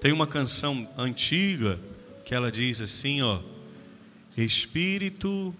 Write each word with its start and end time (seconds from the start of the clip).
Tem 0.00 0.12
uma 0.12 0.26
canção 0.26 0.88
antiga 0.96 1.80
que 2.24 2.34
ela 2.34 2.52
diz 2.52 2.80
assim, 2.80 3.20
ó: 3.22 3.40
Espírito, 4.36 5.54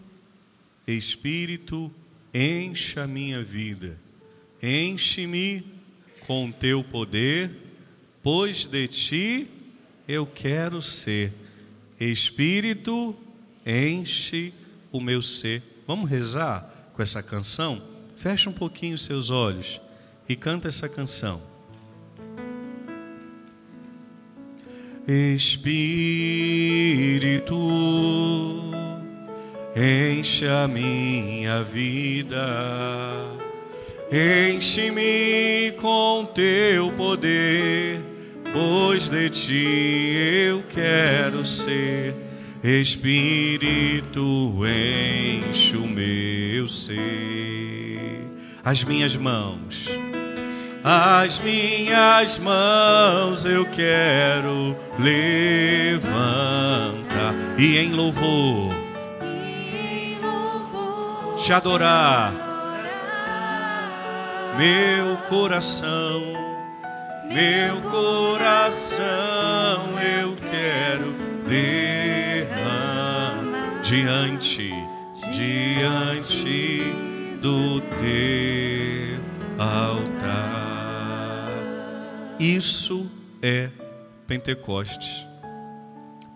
Espírito, 0.87 1.93
encha 2.33 3.03
a 3.03 3.07
minha 3.07 3.43
vida, 3.43 3.99
enche-me 4.63 5.65
com 6.27 6.53
teu 6.53 6.85
poder, 6.85 7.51
pois 8.23 8.65
de 8.65 8.87
ti 8.87 9.49
eu 10.07 10.25
quero 10.25 10.81
ser. 10.81 11.33
Espírito, 11.99 13.17
enche 13.67 14.53
o 14.93 15.01
meu 15.01 15.21
ser. 15.21 15.63
Vamos 15.87 16.09
rezar 16.09 16.91
com 16.93 17.03
essa 17.03 17.23
canção? 17.23 17.83
Feche 18.17 18.49
um 18.49 18.53
pouquinho 18.53 18.95
os 18.95 19.05
seus 19.05 19.31
olhos 19.31 19.81
e 20.29 20.37
canta 20.37 20.69
essa 20.69 20.89
canção. 20.89 21.58
Espírito, 25.11 25.65
enche 29.75 30.47
a 30.47 30.69
minha 30.69 31.63
vida, 31.63 33.25
enche-me 34.13 35.73
com 35.81 36.27
teu 36.27 36.93
poder, 36.93 38.03
pois 38.53 39.09
de 39.09 39.31
ti 39.31 40.45
eu 40.47 40.63
quero 40.69 41.43
ser. 41.43 42.15
Espírito, 42.63 44.21
enche 44.67 45.75
o 45.75 45.87
meu 45.87 46.69
ser, 46.69 48.27
as 48.63 48.85
minhas 48.85 49.17
mãos 49.17 49.89
as 50.83 51.39
minhas 51.41 52.39
mãos 52.39 53.45
eu 53.45 53.65
quero 53.67 54.77
levantar 54.99 56.09
e 57.59 57.79
em 57.79 57.93
louvor, 57.93 58.75
te 61.37 61.53
adorar, 61.53 62.33
meu 64.57 65.17
coração, 65.29 66.23
meu 67.29 67.81
coração 67.91 69.05
eu 70.21 70.37
quero 70.51 71.15
derramar 71.47 73.39
diante, 73.83 74.73
diante 75.33 76.83
do 77.41 77.81
teu 77.81 79.21
altar. 79.59 80.08
Isso 82.39 83.11
é 83.43 83.69
Pentecostes. 84.27 85.27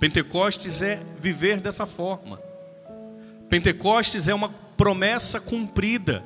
Pentecostes 0.00 0.82
é 0.82 1.00
viver 1.16 1.60
dessa 1.60 1.86
forma. 1.86 2.40
Pentecostes 3.48 4.26
é 4.26 4.34
uma 4.34 4.48
promessa 4.76 5.40
cumprida. 5.40 6.24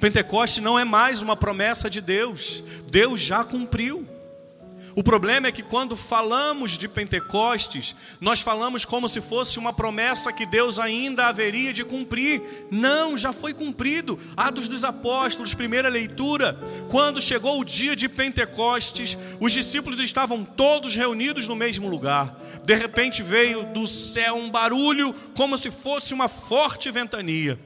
Pentecostes 0.00 0.62
não 0.62 0.78
é 0.78 0.84
mais 0.84 1.20
uma 1.20 1.36
promessa 1.36 1.90
de 1.90 2.00
Deus. 2.00 2.62
Deus 2.90 3.20
já 3.20 3.44
cumpriu. 3.44 4.08
O 4.96 5.02
problema 5.02 5.48
é 5.48 5.52
que 5.52 5.62
quando 5.62 5.96
falamos 5.96 6.78
de 6.78 6.86
Pentecostes, 6.86 7.96
nós 8.20 8.40
falamos 8.40 8.84
como 8.84 9.08
se 9.08 9.20
fosse 9.20 9.58
uma 9.58 9.72
promessa 9.72 10.32
que 10.32 10.46
Deus 10.46 10.78
ainda 10.78 11.26
haveria 11.26 11.72
de 11.72 11.84
cumprir. 11.84 12.40
Não, 12.70 13.18
já 13.18 13.32
foi 13.32 13.52
cumprido. 13.52 14.18
Atos 14.36 14.68
dos 14.68 14.84
Apóstolos, 14.84 15.52
primeira 15.52 15.88
leitura. 15.88 16.56
Quando 16.90 17.20
chegou 17.20 17.60
o 17.60 17.64
dia 17.64 17.96
de 17.96 18.08
Pentecostes, 18.08 19.18
os 19.40 19.52
discípulos 19.52 19.98
estavam 19.98 20.44
todos 20.44 20.94
reunidos 20.94 21.48
no 21.48 21.56
mesmo 21.56 21.88
lugar. 21.88 22.38
De 22.64 22.74
repente 22.76 23.22
veio 23.22 23.64
do 23.64 23.88
céu 23.88 24.36
um 24.36 24.50
barulho, 24.50 25.12
como 25.34 25.58
se 25.58 25.72
fosse 25.72 26.14
uma 26.14 26.28
forte 26.28 26.90
ventania 26.90 27.58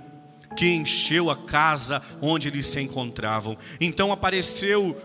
que 0.56 0.74
encheu 0.74 1.30
a 1.30 1.36
casa 1.36 2.02
onde 2.20 2.48
eles 2.48 2.66
se 2.66 2.80
encontravam. 2.80 3.56
Então 3.80 4.10
apareceu 4.10 4.96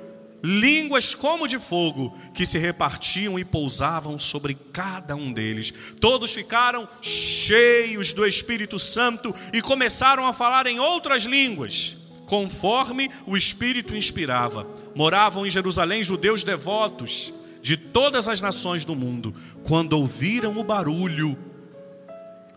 línguas 0.43 1.15
como 1.15 1.47
de 1.47 1.57
fogo, 1.57 2.13
que 2.33 2.45
se 2.45 2.57
repartiam 2.57 3.39
e 3.39 3.45
pousavam 3.45 4.19
sobre 4.19 4.55
cada 4.73 5.15
um 5.15 5.31
deles. 5.31 5.73
Todos 6.01 6.33
ficaram 6.33 6.87
cheios 7.01 8.11
do 8.11 8.25
Espírito 8.25 8.77
Santo 8.77 9.33
e 9.53 9.61
começaram 9.61 10.27
a 10.27 10.33
falar 10.33 10.67
em 10.67 10.79
outras 10.79 11.23
línguas, 11.23 11.95
conforme 12.25 13.09
o 13.25 13.37
Espírito 13.37 13.95
inspirava. 13.95 14.67
Moravam 14.93 15.45
em 15.45 15.49
Jerusalém 15.49 16.03
judeus 16.03 16.43
devotos 16.43 17.31
de 17.61 17.77
todas 17.77 18.27
as 18.27 18.41
nações 18.41 18.83
do 18.83 18.93
mundo. 18.93 19.33
Quando 19.63 19.93
ouviram 19.93 20.57
o 20.57 20.63
barulho, 20.63 21.37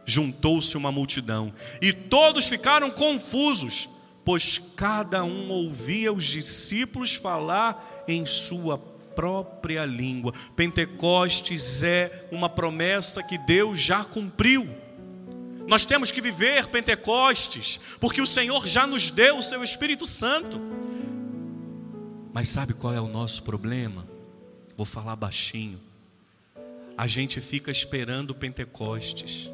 juntou-se 0.04 0.76
uma 0.76 0.90
multidão 0.90 1.52
e 1.80 1.92
todos 1.92 2.46
ficaram 2.48 2.90
confusos 2.90 3.88
pois 4.26 4.58
cada 4.74 5.22
um 5.22 5.48
ouvia 5.50 6.12
os 6.12 6.24
discípulos 6.24 7.14
falar 7.14 8.04
em 8.08 8.26
sua 8.26 8.76
própria 8.76 9.86
língua. 9.86 10.32
Pentecostes 10.56 11.84
é 11.84 12.26
uma 12.32 12.48
promessa 12.48 13.22
que 13.22 13.38
Deus 13.38 13.78
já 13.78 14.02
cumpriu. 14.02 14.68
Nós 15.68 15.84
temos 15.84 16.10
que 16.10 16.20
viver 16.20 16.66
Pentecostes, 16.66 17.78
porque 18.00 18.20
o 18.20 18.26
Senhor 18.26 18.66
já 18.66 18.84
nos 18.84 19.12
deu 19.12 19.38
o 19.38 19.42
seu 19.42 19.62
Espírito 19.62 20.06
Santo. 20.06 20.60
Mas 22.32 22.48
sabe 22.48 22.74
qual 22.74 22.92
é 22.92 23.00
o 23.00 23.06
nosso 23.06 23.44
problema? 23.44 24.08
Vou 24.76 24.84
falar 24.84 25.14
baixinho. 25.14 25.78
A 26.98 27.06
gente 27.06 27.40
fica 27.40 27.70
esperando 27.70 28.34
Pentecostes. 28.34 29.48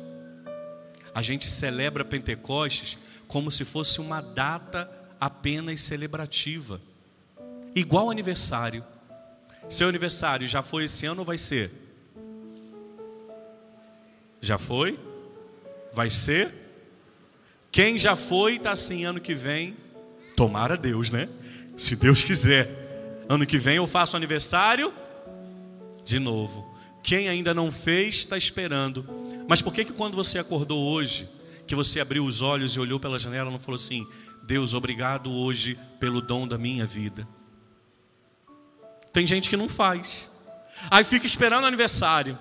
A 1.15 1.21
gente 1.21 1.51
celebra 1.51 2.07
Pentecostes 2.07 2.97
como 3.33 3.51
se 3.51 3.65
fosse 3.65 3.99
uma 3.99 4.21
data 4.21 4.91
apenas 5.19 5.81
celebrativa, 5.81 6.79
igual 7.75 8.11
aniversário. 8.11 8.85
Seu 9.71 9.89
aniversário 9.89 10.47
já 10.47 10.61
foi 10.61 10.85
esse 10.85 11.07
ano 11.07 11.21
ou 11.21 11.25
vai 11.25 11.39
ser? 11.39 11.73
Já 14.39 14.59
foi? 14.59 15.01
Vai 15.95 16.11
ser? 16.11 16.53
Quem 17.71 17.99
já 17.99 18.15
foi 18.15 18.57
está 18.57 18.73
assim 18.73 19.07
ano 19.07 19.19
que 19.19 19.35
vem. 19.35 19.79
Tomara 20.37 20.77
Deus, 20.77 21.09
né? 21.09 21.27
Se 21.75 21.97
Deus 21.97 22.23
quiser. 22.23 23.25
Ano 23.31 23.47
que 23.47 23.57
vem 23.57 23.77
eu 23.77 23.87
faço 23.87 24.15
aniversário 24.15 24.93
de 26.05 26.19
novo. 26.19 26.71
Quem 27.03 27.31
ainda 27.31 27.55
não 27.55 27.73
fez 27.73 28.17
está 28.17 28.37
esperando. 28.37 29.09
Mas 29.49 29.63
por 29.63 29.73
que 29.73 29.87
que 29.87 29.93
quando 29.95 30.17
você 30.17 30.39
acordou 30.39 30.87
hoje 30.87 31.27
que 31.73 31.77
você 31.77 32.01
abriu 32.01 32.27
os 32.27 32.43
olhos 32.43 32.77
e 32.77 32.81
olhou 32.81 33.01
pela 33.01 33.19
janela 33.19 33.49
e 33.49 33.53
não 33.53 33.59
falou 33.59 33.77
assim: 33.77 34.07
Deus, 34.43 34.75
obrigado 34.75 35.33
hoje 35.33 35.79
pelo 35.99 36.21
dom 36.21 36.47
da 36.47 36.59
minha 36.59 36.85
vida. 36.85 37.27
Tem 39.11 39.27
gente 39.27 39.49
que 39.49 39.57
não 39.57 39.71
faz. 39.71 40.31
Aí 40.91 41.03
fica 41.03 41.27
esperando 41.27 41.65
o 41.65 41.67
aniversário. 41.67 42.39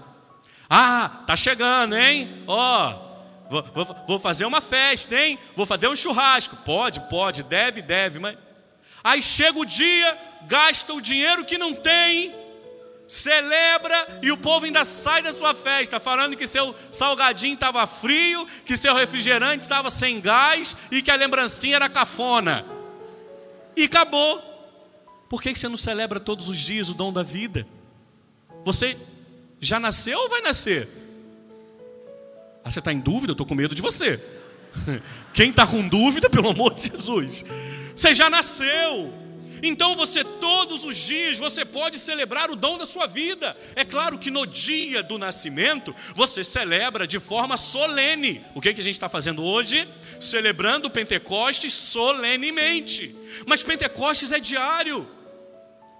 Ah, 0.70 1.24
tá 1.26 1.38
chegando, 1.38 1.96
hein? 1.96 2.44
Ó, 2.46 2.90
oh, 2.90 3.50
vou, 3.50 3.64
vou, 3.74 4.06
vou, 4.06 4.20
fazer 4.20 4.44
uma 4.44 4.60
festa, 4.60 5.16
hein? 5.16 5.40
Vou 5.56 5.66
fazer 5.66 5.88
um 5.88 5.96
churrasco. 5.96 6.58
Pode, 6.58 7.00
pode, 7.10 7.42
deve, 7.42 7.82
deve, 7.82 8.20
mas. 8.20 8.38
Aí 9.02 9.24
chega 9.24 9.58
o 9.58 9.66
dia, 9.66 10.20
gasta 10.46 10.94
o 10.94 11.00
dinheiro 11.00 11.46
que 11.46 11.58
não 11.58 11.74
tem 11.74 12.36
celebra 13.12 14.20
e 14.22 14.32
o 14.32 14.38
povo 14.38 14.66
ainda 14.66 14.86
sai 14.86 15.22
da 15.22 15.34
sua 15.34 15.54
festa, 15.54 16.00
falando 16.00 16.38
que 16.38 16.48
seu 16.48 16.74
salgadinho 16.90 17.56
estava 17.56 17.86
frio, 17.86 18.48
que 18.66 18.78
seu 18.78 18.96
refrigerante 18.96 19.64
estava 19.64 19.90
sem 19.90 20.22
gás 20.22 20.78
e 20.90 21.02
que 21.02 21.12
a 21.12 21.16
lembrancinha 21.16 21.76
era 21.76 21.90
cafona. 21.90 22.66
E 23.76 23.84
acabou. 23.84 24.42
Por 25.28 25.42
que 25.42 25.54
você 25.54 25.68
não 25.68 25.76
celebra 25.76 26.22
todos 26.22 26.48
os 26.48 26.58
dias 26.58 26.88
o 26.88 26.94
dom 26.94 27.12
da 27.12 27.22
vida? 27.22 27.68
Você 28.64 28.98
já 29.60 29.78
nasceu 29.78 30.18
ou 30.18 30.30
vai 30.30 30.40
nascer? 30.40 30.88
Ah, 32.64 32.72
você 32.72 32.80
está 32.80 32.94
em 32.94 33.00
dúvida? 33.00 33.32
Eu 33.32 33.34
estou 33.34 33.46
com 33.46 33.56
medo 33.56 33.76
de 33.76 33.82
você. 33.82 34.24
Quem 35.34 35.50
está 35.50 35.68
com 35.68 35.86
dúvida, 35.86 36.30
pelo 36.30 36.50
amor 36.50 36.74
de 36.74 36.90
Jesus, 36.90 37.44
você 37.94 38.14
já 38.14 38.30
nasceu. 38.30 39.21
Então 39.62 39.96
você 39.96 40.24
todos 40.24 40.84
os 40.84 40.98
dias 40.98 41.38
você 41.38 41.64
pode 41.64 42.00
celebrar 42.00 42.50
o 42.50 42.56
dom 42.56 42.78
da 42.78 42.86
sua 42.86 43.08
vida. 43.08 43.56
É 43.76 43.86
claro 43.86 44.18
que 44.18 44.32
no 44.32 44.46
dia 44.46 45.04
do 45.04 45.18
nascimento 45.18 45.96
você 46.16 46.44
celebra 46.44 47.06
de 47.06 47.20
forma 47.20 47.58
solene. 47.58 48.44
O 48.56 48.62
que, 48.62 48.74
que 48.74 48.82
a 48.82 48.84
gente 48.84 48.96
está 48.96 49.10
fazendo 49.10 49.44
hoje? 49.44 49.88
Celebrando 50.20 50.90
Pentecostes 50.90 51.74
solenemente. 51.74 53.16
Mas 53.46 53.64
Pentecostes 53.64 54.32
é 54.32 54.40
diário. 54.40 55.08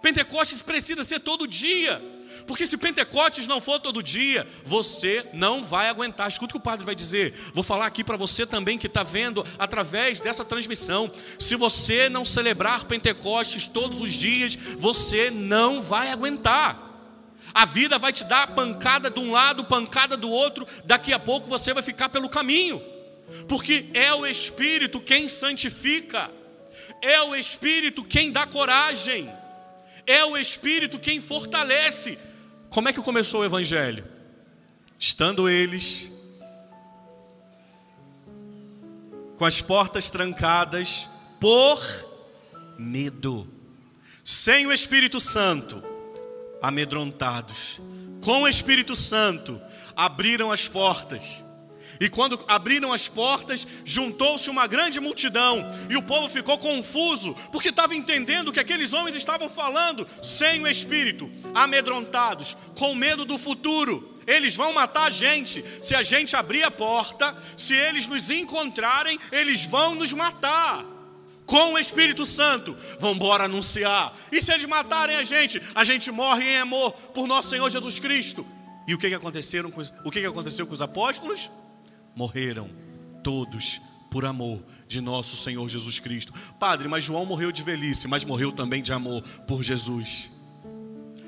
Pentecostes 0.02 0.62
precisa 0.62 1.04
ser 1.04 1.20
todo 1.20 1.48
dia. 1.48 2.02
Porque 2.48 2.66
se 2.66 2.78
Pentecostes 2.78 3.46
não 3.46 3.62
for 3.62 3.80
todo 3.80 4.02
dia, 4.02 4.48
você 4.66 5.26
não 5.34 5.64
vai 5.64 5.90
aguentar. 5.90 6.28
Escuta 6.28 6.52
o 6.52 6.54
que 6.54 6.58
o 6.58 6.64
padre 6.64 6.86
vai 6.86 6.96
dizer. 6.96 7.34
Vou 7.54 7.64
falar 7.64 7.86
aqui 7.86 8.04
para 8.04 8.18
você 8.18 8.46
também 8.46 8.78
que 8.78 8.88
está 8.88 9.04
vendo 9.04 9.46
através 9.60 10.20
dessa 10.20 10.44
transmissão. 10.44 11.12
Se 11.38 11.56
você 11.56 12.10
não 12.10 12.26
celebrar 12.26 12.86
Pentecostes 12.86 13.68
todos 13.68 14.02
os 14.02 14.14
dias, 14.14 14.56
você 14.56 15.30
não 15.30 15.82
vai 15.82 16.10
aguentar. 16.10 16.92
A 17.54 17.66
vida 17.66 18.00
vai 18.00 18.14
te 18.14 18.24
dar 18.24 18.56
pancada 18.56 19.10
de 19.10 19.20
um 19.20 19.32
lado, 19.32 19.66
pancada 19.66 20.16
do 20.16 20.30
outro, 20.30 20.66
daqui 20.86 21.12
a 21.12 21.20
pouco 21.20 21.48
você 21.48 21.74
vai 21.74 21.84
ficar 21.84 22.10
pelo 22.10 22.30
caminho, 22.30 22.82
porque 23.48 23.88
é 23.94 24.14
o 24.14 24.26
Espírito 24.26 25.02
quem 25.02 25.28
santifica, 25.28 26.32
é 27.02 27.22
o 27.22 27.36
Espírito 27.36 28.06
quem 28.06 28.32
dá 28.32 28.48
coragem, 28.48 29.30
é 30.12 30.26
o 30.26 30.38
Espírito 30.38 31.00
quem 31.00 31.22
fortalece. 31.22 32.18
Como 32.70 32.90
é 32.90 32.94
que 32.94 33.02
começou 33.02 33.42
o 33.42 33.46
Evangelho? 33.46 34.06
Estando 35.00 35.50
eles 35.50 36.12
com 39.38 39.46
as 39.46 39.62
portas 39.62 40.12
trancadas 40.12 41.08
por 41.40 41.82
medo, 42.78 43.48
sem 44.24 44.68
o 44.68 44.74
Espírito 44.74 45.20
Santo 45.20 45.84
amedrontados. 46.62 47.82
Com 48.22 48.44
o 48.44 48.48
Espírito 48.48 48.96
Santo, 48.96 49.60
abriram 49.96 50.52
as 50.52 50.68
portas. 50.68 51.44
E 52.02 52.10
quando 52.10 52.44
abriram 52.48 52.92
as 52.92 53.08
portas, 53.08 53.66
juntou-se 53.86 54.50
uma 54.50 54.66
grande 54.66 55.00
multidão, 55.00 55.64
e 55.88 55.96
o 55.96 56.02
povo 56.02 56.28
ficou 56.28 56.58
confuso, 56.58 57.36
porque 57.52 57.70
estava 57.70 57.94
entendendo 57.94 58.48
o 58.48 58.52
que 58.52 58.60
aqueles 58.60 58.92
homens 58.92 59.16
estavam 59.16 59.48
falando, 59.48 60.08
sem 60.20 60.64
o 60.64 60.68
Espírito, 60.68 61.30
amedrontados, 61.54 62.58
com 62.76 62.96
medo 62.96 63.24
do 63.24 63.38
futuro. 63.38 64.20
Eles 64.26 64.56
vão 64.56 64.74
matar 64.74 65.04
a 65.04 65.10
gente. 65.12 65.64
Se 65.80 65.94
a 65.94 66.02
gente 66.02 66.36
abrir 66.36 66.64
a 66.64 66.72
porta, 66.72 67.38
se 67.56 67.76
eles 67.76 68.08
nos 68.08 68.32
encontrarem, 68.32 69.20
eles 69.32 69.66
vão 69.66 69.94
nos 69.94 70.12
matar 70.12 70.84
com 71.46 71.74
o 71.74 71.78
Espírito 71.78 72.26
Santo, 72.26 72.76
vão 73.00 73.12
embora 73.12 73.44
anunciar. 73.44 74.18
E 74.32 74.42
se 74.42 74.52
eles 74.52 74.66
matarem 74.66 75.18
a 75.18 75.24
gente, 75.24 75.62
a 75.76 75.84
gente 75.84 76.10
morre 76.10 76.50
em 76.50 76.58
amor 76.58 76.94
por 77.14 77.28
nosso 77.28 77.52
Senhor 77.52 77.70
Jesus 77.70 78.00
Cristo. 78.00 78.44
E 78.88 78.96
o 78.96 78.98
que, 78.98 79.08
que, 79.08 79.16
aconteceram 79.16 79.70
com 79.70 79.82
o 79.82 80.10
que, 80.10 80.20
que 80.20 80.26
aconteceu 80.26 80.66
com 80.66 80.74
os 80.74 80.82
apóstolos? 80.82 81.52
Morreram 82.16 82.70
todos 83.24 83.80
por 84.10 84.26
amor 84.26 84.62
de 84.88 85.00
nosso 85.00 85.38
Senhor 85.38 85.68
Jesus 85.70 85.98
Cristo. 85.98 86.34
Padre, 86.60 86.88
mas 86.88 87.04
João 87.04 87.26
morreu 87.26 87.52
de 87.52 87.64
velhice, 87.64 88.08
mas 88.08 88.26
morreu 88.26 88.52
também 88.52 88.84
de 88.84 88.92
amor 88.92 89.24
por 89.48 89.64
Jesus. 89.64 90.32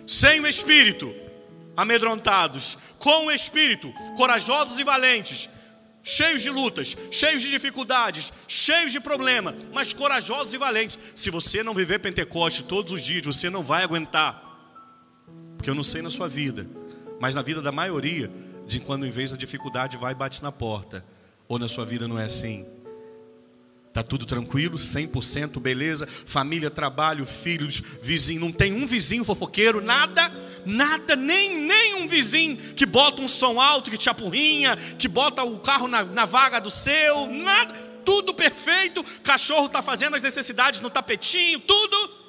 Sem 0.06 0.42
o 0.42 0.48
Espírito, 0.48 1.16
amedrontados, 1.78 2.78
com 3.00 3.28
o 3.28 3.32
Espírito, 3.32 3.94
corajosos 4.18 4.78
e 4.80 4.84
valentes, 4.84 5.50
cheios 6.04 6.42
de 6.42 6.50
lutas, 6.50 6.98
cheios 7.10 7.42
de 7.42 7.50
dificuldades, 7.50 8.34
cheios 8.50 8.92
de 8.92 9.00
problemas, 9.00 9.56
mas 9.72 9.94
corajosos 9.94 10.54
e 10.54 10.58
valentes. 10.58 11.00
Se 11.16 11.30
você 11.30 11.64
não 11.64 11.74
viver 11.74 12.00
Pentecoste 12.00 12.64
todos 12.64 12.92
os 12.92 13.02
dias, 13.02 13.26
você 13.26 13.50
não 13.50 13.64
vai 13.64 13.84
aguentar. 13.84 14.42
Porque 15.56 15.70
eu 15.70 15.76
não 15.76 15.84
sei 15.84 16.02
na 16.02 16.10
sua 16.10 16.28
vida, 16.28 16.70
mas 17.22 17.34
na 17.34 17.42
vida 17.42 17.62
da 17.62 17.72
maioria, 17.72 18.30
de 18.66 18.80
quando 18.80 19.06
em 19.06 19.12
vez 19.12 19.32
da 19.32 19.38
dificuldade 19.38 19.98
vai 19.98 20.14
e 20.14 20.16
bate 20.16 20.42
na 20.42 20.52
porta, 20.52 21.04
ou 21.48 21.60
na 21.60 21.68
sua 21.68 21.86
vida 21.86 22.08
não 22.08 22.20
é 22.20 22.26
assim. 22.26 22.66
Tá 23.94 24.02
tudo 24.02 24.26
tranquilo, 24.26 24.78
100%, 24.78 25.60
beleza, 25.60 26.08
família, 26.08 26.72
trabalho, 26.72 27.26
filhos, 27.26 27.82
vizinho, 28.02 28.42
não 28.42 28.52
tem 28.52 28.74
um 28.74 28.88
vizinho 28.88 29.24
fofoqueiro, 29.24 29.82
nada 29.82 30.32
nada, 30.66 31.16
nem, 31.16 31.58
nem 31.58 31.96
um 31.96 32.08
vizinho 32.08 32.58
que 32.76 32.86
bota 32.86 33.22
um 33.22 33.28
som 33.28 33.60
alto, 33.60 33.92
que 33.92 33.98
te 33.98 34.10
apurrinha, 34.10 34.76
que 34.98 35.08
bota 35.08 35.44
o 35.44 35.60
carro 35.60 35.88
na, 35.88 36.04
na 36.04 36.26
vaga 36.26 36.60
do 36.60 36.72
seu, 36.72 37.28
nada, 37.28 37.74
tudo 38.06 38.34
perfeito, 38.34 39.04
cachorro 39.24 39.68
está 39.68 39.82
fazendo 39.82 40.16
as 40.16 40.22
necessidades 40.22 40.80
no 40.80 40.90
tapetinho, 40.90 41.60
tudo. 41.60 42.24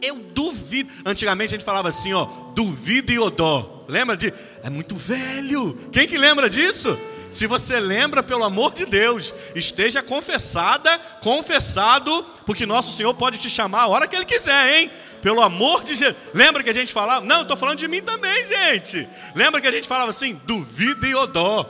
Eu 0.00 0.16
duvido. 0.16 0.90
Antigamente 1.06 1.54
a 1.54 1.58
gente 1.58 1.64
falava 1.64 1.88
assim, 1.88 2.12
ó, 2.12 2.24
duvido 2.54 3.12
e 3.12 3.18
odó. 3.20 3.84
Lembra 3.86 4.16
de? 4.16 4.32
É 4.62 4.70
muito 4.70 4.94
velho. 4.94 5.74
Quem 5.92 6.06
que 6.06 6.16
lembra 6.16 6.48
disso? 6.48 6.98
Se 7.30 7.46
você 7.46 7.80
lembra, 7.80 8.22
pelo 8.22 8.44
amor 8.44 8.74
de 8.74 8.84
Deus, 8.84 9.34
esteja 9.54 10.02
confessada, 10.02 10.98
confessado, 11.22 12.24
porque 12.44 12.66
nosso 12.66 12.94
Senhor 12.94 13.14
pode 13.14 13.38
te 13.38 13.48
chamar 13.48 13.82
a 13.82 13.88
hora 13.88 14.06
que 14.06 14.14
Ele 14.14 14.26
quiser, 14.26 14.76
hein? 14.76 14.90
Pelo 15.22 15.40
amor 15.40 15.82
de 15.82 15.94
Jesus. 15.94 16.16
Lembra 16.34 16.62
que 16.62 16.68
a 16.68 16.74
gente 16.74 16.92
falava? 16.92 17.24
Não, 17.24 17.42
estou 17.42 17.56
falando 17.56 17.78
de 17.78 17.88
mim 17.88 18.02
também, 18.02 18.46
gente. 18.46 19.08
Lembra 19.34 19.60
que 19.60 19.66
a 19.66 19.72
gente 19.72 19.88
falava 19.88 20.10
assim? 20.10 20.38
Duvida 20.44 21.06
e 21.06 21.14
odó. 21.14 21.68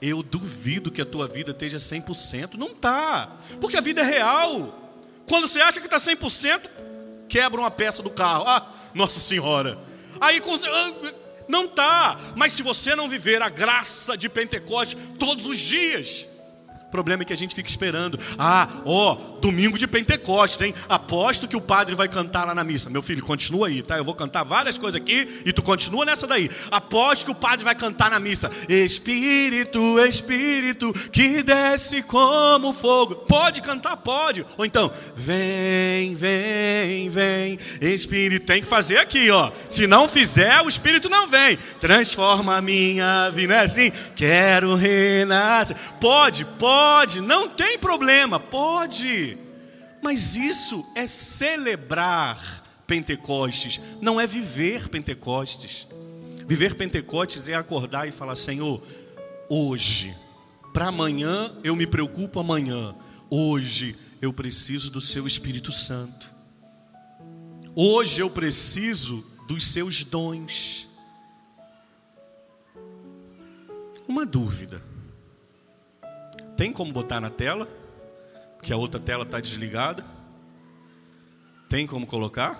Eu 0.00 0.22
duvido 0.22 0.90
que 0.90 1.00
a 1.00 1.06
tua 1.06 1.26
vida 1.26 1.50
esteja 1.50 1.78
100%. 1.78 2.54
Não 2.54 2.68
está. 2.68 3.30
Porque 3.60 3.76
a 3.76 3.80
vida 3.80 4.02
é 4.02 4.04
real. 4.04 4.78
Quando 5.26 5.48
você 5.48 5.60
acha 5.60 5.80
que 5.80 5.86
está 5.86 5.98
100%, 5.98 6.60
quebra 7.28 7.60
uma 7.60 7.70
peça 7.70 8.02
do 8.02 8.10
carro. 8.10 8.44
Ah, 8.46 8.64
Nossa 8.94 9.18
Senhora. 9.18 9.78
Aí 10.20 10.36
ah, 10.38 11.12
não 11.48 11.64
está. 11.64 12.18
Mas 12.36 12.52
se 12.52 12.62
você 12.62 12.94
não 12.94 13.08
viver 13.08 13.42
a 13.42 13.48
graça 13.48 14.16
de 14.16 14.28
Pentecoste 14.28 14.96
todos 15.18 15.46
os 15.46 15.58
dias, 15.58 16.26
problema 16.92 17.22
é 17.22 17.26
que 17.26 17.32
a 17.32 17.36
gente 17.36 17.54
fica 17.54 17.68
esperando. 17.68 18.18
Ah, 18.38 18.68
ó, 18.84 19.14
domingo 19.40 19.78
de 19.78 19.86
Pentecostes, 19.86 20.60
hein? 20.60 20.74
Aposto 20.88 21.48
que 21.48 21.56
o 21.56 21.60
padre 21.60 21.94
vai 21.94 22.06
cantar 22.06 22.46
lá 22.46 22.54
na 22.54 22.62
missa. 22.62 22.90
Meu 22.90 23.02
filho, 23.02 23.22
continua 23.24 23.68
aí, 23.68 23.82
tá? 23.82 23.96
Eu 23.96 24.04
vou 24.04 24.14
cantar 24.14 24.44
várias 24.44 24.76
coisas 24.76 25.00
aqui 25.00 25.42
e 25.44 25.52
tu 25.52 25.62
continua 25.62 26.04
nessa 26.04 26.26
daí. 26.26 26.50
Aposto 26.70 27.24
que 27.24 27.30
o 27.30 27.34
padre 27.34 27.64
vai 27.64 27.74
cantar 27.74 28.10
na 28.10 28.20
missa. 28.20 28.50
Espírito, 28.68 29.98
Espírito, 30.00 30.92
que 31.10 31.42
desce 31.42 32.02
como 32.02 32.72
fogo. 32.74 33.16
Pode 33.16 33.62
cantar, 33.62 33.96
pode. 33.96 34.44
Ou 34.58 34.66
então, 34.66 34.92
vem, 35.16 36.14
vem, 36.14 37.08
vem. 37.08 37.58
Espírito, 37.80 38.46
tem 38.46 38.60
que 38.60 38.68
fazer 38.68 38.98
aqui, 38.98 39.30
ó. 39.30 39.50
Se 39.68 39.86
não 39.86 40.06
fizer, 40.06 40.60
o 40.60 40.68
Espírito 40.68 41.08
não 41.08 41.26
vem. 41.26 41.56
Transforma 41.80 42.56
a 42.56 42.60
minha 42.60 43.30
vida, 43.30 43.54
é 43.54 43.64
assim. 43.64 43.90
Quero 44.14 44.74
renascer. 44.74 45.76
Pode, 45.98 46.44
pode 46.44 46.81
Pode, 46.82 47.20
não 47.20 47.48
tem 47.48 47.78
problema, 47.78 48.40
pode. 48.40 49.38
Mas 50.02 50.34
isso 50.34 50.84
é 50.96 51.06
celebrar 51.06 52.60
Pentecostes, 52.88 53.80
não 54.00 54.20
é 54.20 54.26
viver 54.26 54.88
Pentecostes. 54.88 55.86
Viver 56.44 56.74
Pentecostes 56.74 57.48
é 57.48 57.54
acordar 57.54 58.08
e 58.08 58.12
falar: 58.12 58.34
Senhor, 58.34 58.82
hoje, 59.48 60.12
para 60.72 60.88
amanhã 60.88 61.52
eu 61.62 61.76
me 61.76 61.86
preocupo 61.86 62.40
amanhã, 62.40 62.96
hoje 63.30 63.96
eu 64.20 64.32
preciso 64.32 64.90
do 64.90 65.00
Seu 65.00 65.24
Espírito 65.24 65.70
Santo. 65.70 66.32
Hoje 67.76 68.20
eu 68.20 68.28
preciso 68.28 69.24
dos 69.46 69.68
seus 69.68 70.02
dons. 70.02 70.88
Uma 74.08 74.26
dúvida. 74.26 74.91
Tem 76.62 76.72
como 76.72 76.92
botar 76.92 77.20
na 77.20 77.28
tela? 77.28 77.68
Que 78.62 78.72
a 78.72 78.76
outra 78.76 79.00
tela 79.00 79.24
está 79.24 79.40
desligada. 79.40 80.06
Tem 81.68 81.88
como 81.88 82.06
colocar? 82.06 82.56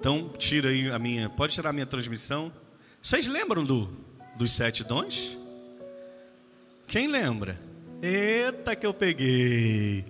Então 0.00 0.30
tira 0.38 0.70
aí 0.70 0.90
a 0.90 0.98
minha. 0.98 1.28
Pode 1.28 1.52
tirar 1.52 1.68
a 1.68 1.72
minha 1.74 1.84
transmissão. 1.84 2.50
Vocês 3.02 3.28
lembram 3.28 3.62
do, 3.62 3.94
dos 4.34 4.52
sete 4.52 4.82
dons? 4.82 5.36
Quem 6.86 7.06
lembra? 7.06 7.60
Eita 8.00 8.74
que 8.74 8.86
eu 8.86 8.94
peguei. 8.94 10.06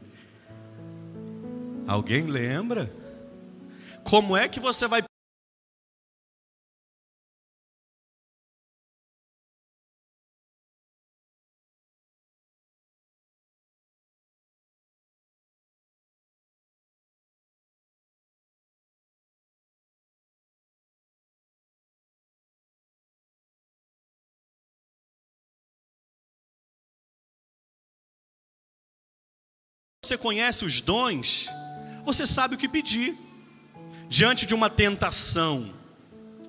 Alguém 1.89 2.29
lembra? 2.29 2.95
Como 4.05 4.37
é 4.37 4.47
que 4.47 4.61
você 4.61 4.87
vai 4.87 5.03
você 30.05 30.19
conhece 30.19 30.65
os 30.65 30.81
dons, 30.81 31.49
você 32.05 32.27
sabe 32.27 32.55
o 32.55 32.59
que 32.59 32.69
pedir. 32.69 33.17
Diante 34.09 34.47
de 34.47 34.55
uma 34.55 34.69
tentação, 34.69 35.73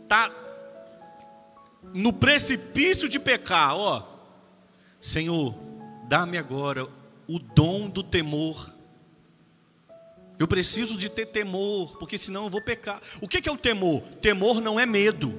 tá 0.07 0.31
no 1.93 2.11
precipício 2.11 3.07
de 3.07 3.17
pecar, 3.17 3.75
ó. 3.75 4.03
Senhor, 4.99 5.55
dá-me 6.07 6.37
agora 6.37 6.87
o 7.27 7.39
dom 7.39 7.89
do 7.89 8.03
temor. 8.03 8.71
Eu 10.37 10.47
preciso 10.47 10.97
de 10.97 11.09
ter 11.09 11.27
temor, 11.27 11.97
porque 11.97 12.17
senão 12.17 12.43
eu 12.43 12.49
vou 12.49 12.61
pecar. 12.61 13.01
O 13.21 13.27
que 13.27 13.47
é 13.47 13.51
o 13.51 13.57
temor? 13.57 14.01
Temor 14.21 14.59
não 14.59 14.79
é 14.79 14.85
medo. 14.85 15.33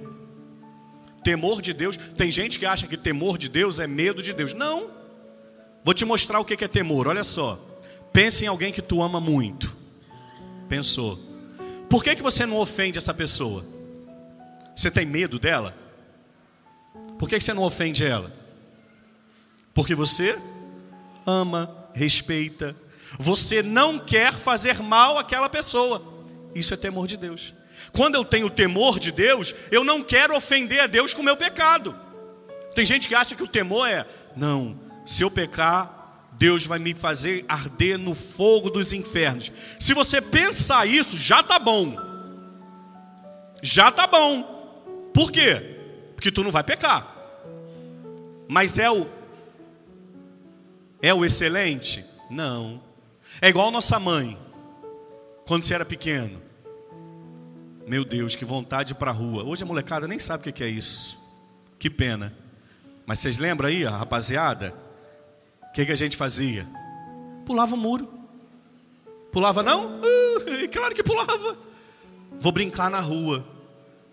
Temor 1.22 1.60
de 1.60 1.74
Deus, 1.74 1.96
tem 2.16 2.30
gente 2.30 2.58
que 2.58 2.64
acha 2.64 2.86
que 2.86 2.96
temor 2.96 3.36
de 3.36 3.48
Deus 3.48 3.78
é 3.78 3.86
medo 3.86 4.22
de 4.22 4.32
Deus. 4.32 4.54
Não. 4.54 4.90
Vou 5.84 5.92
te 5.92 6.04
mostrar 6.04 6.40
o 6.40 6.44
que 6.44 6.64
é 6.64 6.68
temor, 6.68 7.06
olha 7.06 7.22
só. 7.22 7.65
Pense 8.16 8.46
em 8.46 8.48
alguém 8.48 8.72
que 8.72 8.80
tu 8.80 9.02
ama 9.02 9.20
muito. 9.20 9.76
Pensou. 10.70 11.20
Por 11.86 12.02
que, 12.02 12.16
que 12.16 12.22
você 12.22 12.46
não 12.46 12.56
ofende 12.56 12.96
essa 12.96 13.12
pessoa? 13.12 13.62
Você 14.74 14.90
tem 14.90 15.04
medo 15.04 15.38
dela? 15.38 15.76
Por 17.18 17.28
que 17.28 17.38
você 17.38 17.52
não 17.52 17.62
ofende 17.62 18.06
ela? 18.06 18.32
Porque 19.74 19.94
você 19.94 20.38
ama, 21.26 21.90
respeita. 21.92 22.74
Você 23.18 23.62
não 23.62 23.98
quer 23.98 24.32
fazer 24.32 24.82
mal 24.82 25.18
àquela 25.18 25.50
pessoa. 25.50 26.02
Isso 26.54 26.72
é 26.72 26.76
temor 26.78 27.06
de 27.06 27.18
Deus. 27.18 27.52
Quando 27.92 28.14
eu 28.14 28.24
tenho 28.24 28.48
temor 28.48 28.98
de 28.98 29.12
Deus, 29.12 29.54
eu 29.70 29.84
não 29.84 30.02
quero 30.02 30.34
ofender 30.34 30.80
a 30.80 30.86
Deus 30.86 31.12
com 31.12 31.20
o 31.20 31.24
meu 31.24 31.36
pecado. 31.36 31.94
Tem 32.74 32.86
gente 32.86 33.08
que 33.08 33.14
acha 33.14 33.34
que 33.34 33.42
o 33.42 33.46
temor 33.46 33.86
é, 33.86 34.06
não, 34.34 34.80
se 35.04 35.22
eu 35.22 35.30
pecar, 35.30 35.95
Deus 36.38 36.66
vai 36.66 36.78
me 36.78 36.94
fazer 36.94 37.44
arder 37.48 37.98
no 37.98 38.14
fogo 38.14 38.70
dos 38.70 38.92
infernos. 38.92 39.50
Se 39.80 39.94
você 39.94 40.20
pensar 40.20 40.86
isso, 40.86 41.16
já 41.16 41.42
tá 41.42 41.58
bom. 41.58 41.96
Já 43.62 43.90
tá 43.90 44.06
bom. 44.06 45.10
Por 45.14 45.32
quê? 45.32 45.76
Porque 46.14 46.30
tu 46.30 46.44
não 46.44 46.50
vai 46.50 46.62
pecar. 46.62 47.14
Mas 48.48 48.78
é 48.78 48.90
o 48.90 49.06
é 51.00 51.12
o 51.12 51.24
excelente? 51.24 52.04
Não. 52.30 52.82
É 53.40 53.48
igual 53.48 53.70
nossa 53.70 53.98
mãe. 53.98 54.36
Quando 55.46 55.62
você 55.62 55.74
era 55.74 55.84
pequeno. 55.84 56.42
Meu 57.86 58.04
Deus, 58.04 58.34
que 58.34 58.44
vontade 58.44 58.94
para 58.94 59.10
a 59.10 59.14
rua. 59.14 59.44
Hoje 59.44 59.62
a 59.62 59.66
molecada 59.66 60.08
nem 60.08 60.18
sabe 60.18 60.50
o 60.50 60.52
que 60.52 60.64
é 60.64 60.68
isso. 60.68 61.16
Que 61.78 61.88
pena. 61.88 62.34
Mas 63.06 63.20
vocês 63.20 63.38
lembram 63.38 63.68
aí, 63.68 63.84
rapaziada? 63.84 64.85
Que, 65.76 65.84
que 65.84 65.92
a 65.92 65.96
gente 65.96 66.16
fazia? 66.16 66.66
Pulava 67.44 67.74
o 67.74 67.78
muro. 67.78 68.08
Pulava 69.30 69.62
não? 69.62 70.00
Uh, 70.00 70.68
claro 70.72 70.94
que 70.94 71.02
pulava. 71.02 71.54
Vou 72.40 72.50
brincar 72.50 72.90
na 72.90 72.98
rua. 72.98 73.44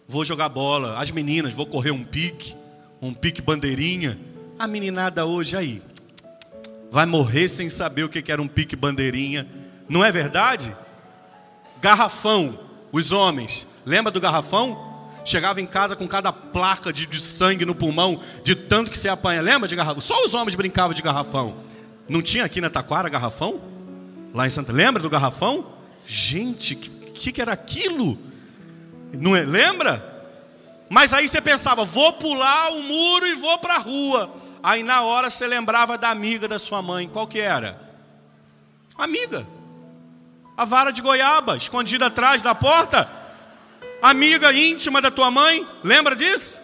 Vou 0.05 0.25
jogar 0.25 0.49
bola. 0.49 0.99
As 0.99 1.09
meninas, 1.09 1.53
vou 1.53 1.65
correr 1.65 1.91
um 1.91 2.03
pique. 2.03 2.53
Um 3.01 3.13
pique 3.13 3.41
bandeirinha. 3.41 4.19
A 4.59 4.67
meninada 4.67 5.25
hoje 5.25 5.55
aí. 5.55 5.81
Vai 6.91 7.05
morrer 7.05 7.47
sem 7.47 7.69
saber 7.69 8.03
o 8.03 8.09
que 8.09 8.29
era 8.29 8.41
um 8.41 8.47
pique 8.47 8.75
bandeirinha. 8.75 9.47
Não 9.87 10.03
é 10.03 10.11
verdade? 10.11 10.75
Garrafão 11.81 12.59
os 12.91 13.13
homens, 13.13 13.65
lembra 13.85 14.11
do 14.11 14.19
garrafão? 14.19 14.92
Chegava 15.25 15.61
em 15.61 15.65
casa 15.65 15.95
com 15.95 16.07
cada 16.07 16.33
placa 16.33 16.91
de, 16.91 17.05
de 17.05 17.19
sangue 17.19 17.65
no 17.65 17.73
pulmão, 17.73 18.19
de 18.43 18.55
tanto 18.55 18.91
que 18.91 18.97
se 18.97 19.07
apanha. 19.07 19.41
Lembra 19.41 19.67
de 19.67 19.75
garrafão? 19.75 20.01
Só 20.01 20.23
os 20.23 20.33
homens 20.33 20.55
brincavam 20.55 20.93
de 20.93 21.01
garrafão. 21.01 21.57
Não 22.07 22.21
tinha 22.21 22.43
aqui 22.43 22.59
na 22.59 22.69
Taquara 22.69 23.07
garrafão? 23.09 23.61
Lá 24.33 24.45
em 24.45 24.49
Santa. 24.49 24.73
Lembra 24.73 25.01
do 25.01 25.09
garrafão? 25.09 25.65
Gente, 26.05 26.75
que, 26.75 26.89
que, 26.89 27.31
que 27.31 27.41
era 27.41 27.53
aquilo? 27.53 28.17
Não 29.13 29.35
é? 29.35 29.43
Lembra? 29.43 30.11
Mas 30.89 31.13
aí 31.13 31.27
você 31.27 31.39
pensava, 31.39 31.85
vou 31.85 32.13
pular 32.13 32.71
o 32.71 32.83
muro 32.83 33.25
e 33.25 33.35
vou 33.35 33.57
para 33.59 33.75
a 33.75 33.79
rua. 33.79 34.29
Aí 34.61 34.83
na 34.83 35.01
hora 35.01 35.29
você 35.29 35.47
lembrava 35.47 35.97
da 35.97 36.09
amiga 36.09 36.47
da 36.47 36.59
sua 36.59 36.81
mãe. 36.81 37.07
Qual 37.07 37.27
que 37.27 37.39
era? 37.39 37.81
Amiga 38.97 39.45
a 40.55 40.65
vara 40.65 40.91
de 40.91 41.01
goiaba 41.01 41.57
escondida 41.57 42.07
atrás 42.07 42.41
da 42.41 42.53
porta, 42.53 43.09
amiga 44.03 44.51
íntima 44.51 45.01
da 45.01 45.09
tua 45.09 45.31
mãe, 45.31 45.65
lembra 45.81 46.13
disso? 46.13 46.61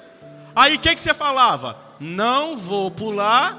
Aí 0.53 0.75
o 0.75 0.79
que, 0.79 0.93
que 0.93 1.01
você 1.01 1.13
falava? 1.13 1.79
Não 1.98 2.58
vou 2.58 2.91
pular, 2.91 3.58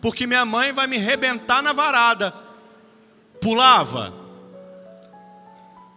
porque 0.00 0.26
minha 0.26 0.44
mãe 0.46 0.72
vai 0.72 0.86
me 0.86 0.96
rebentar 0.96 1.62
na 1.62 1.74
varada. 1.74 2.32
Pulava? 3.38 4.14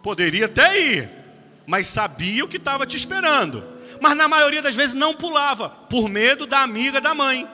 Poderia 0.02 0.44
até 0.44 0.78
ir, 0.78 1.10
mas 1.66 1.86
sabia 1.86 2.44
o 2.44 2.48
que 2.48 2.58
estava 2.58 2.86
te 2.86 2.94
esperando. 2.94 3.64
Mas 4.02 4.14
na 4.14 4.28
maioria 4.28 4.60
das 4.60 4.76
vezes 4.76 4.94
não 4.94 5.14
pulava, 5.14 5.70
por 5.70 6.10
medo 6.10 6.44
da 6.44 6.60
amiga 6.60 7.00
da 7.00 7.14
mãe. 7.14 7.48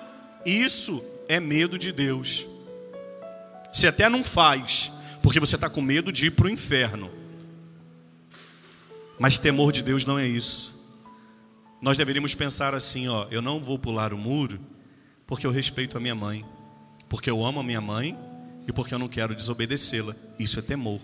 Isso 0.45 1.05
é 1.29 1.39
medo 1.39 1.79
de 1.79 1.93
Deus. 1.93 2.45
Você 3.73 3.87
até 3.87 4.09
não 4.09 4.25
faz, 4.25 4.91
porque 5.23 5.39
você 5.39 5.55
está 5.55 5.71
com 5.71 5.81
medo 5.81 6.11
de 6.11 6.27
ir 6.27 6.31
para 6.33 6.47
o 6.47 6.51
inferno. 6.51 7.20
Mas 9.21 9.39
temor 9.39 9.71
de 9.71 9.83
Deus 9.83 10.05
não 10.05 10.19
é 10.19 10.27
isso. 10.27 10.81
Nós 11.81 11.97
deveríamos 11.97 12.35
pensar 12.35 12.75
assim: 12.75 13.07
ó, 13.07 13.29
eu 13.31 13.41
não 13.41 13.61
vou 13.61 13.79
pular 13.79 14.13
o 14.13 14.19
muro 14.19 14.59
porque 15.27 15.47
eu 15.47 15.53
respeito 15.53 15.97
a 15.97 16.01
minha 16.01 16.15
mãe, 16.15 16.45
porque 17.09 17.31
eu 17.31 17.45
amo 17.45 17.61
a 17.61 17.63
minha 17.63 17.81
mãe 17.81 18.19
e 18.67 18.73
porque 18.73 18.93
eu 18.93 18.99
não 18.99 19.07
quero 19.07 19.35
desobedecê-la. 19.35 20.17
Isso 20.39 20.59
é 20.59 20.63
temor. 20.63 21.01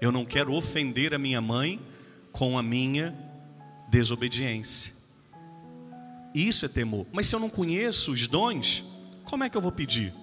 Eu 0.00 0.10
não 0.10 0.24
quero 0.24 0.54
ofender 0.54 1.12
a 1.12 1.18
minha 1.18 1.40
mãe 1.40 1.78
com 2.32 2.56
a 2.56 2.62
minha 2.62 3.14
desobediência. 3.90 4.94
Isso 6.34 6.64
é 6.64 6.68
temor. 6.68 7.06
Mas 7.12 7.26
se 7.26 7.34
eu 7.34 7.40
não 7.40 7.50
conheço 7.50 8.12
os 8.12 8.26
dons, 8.26 8.84
como 9.24 9.44
é 9.44 9.50
que 9.50 9.56
eu 9.56 9.60
vou 9.60 9.72
pedir? 9.72 10.14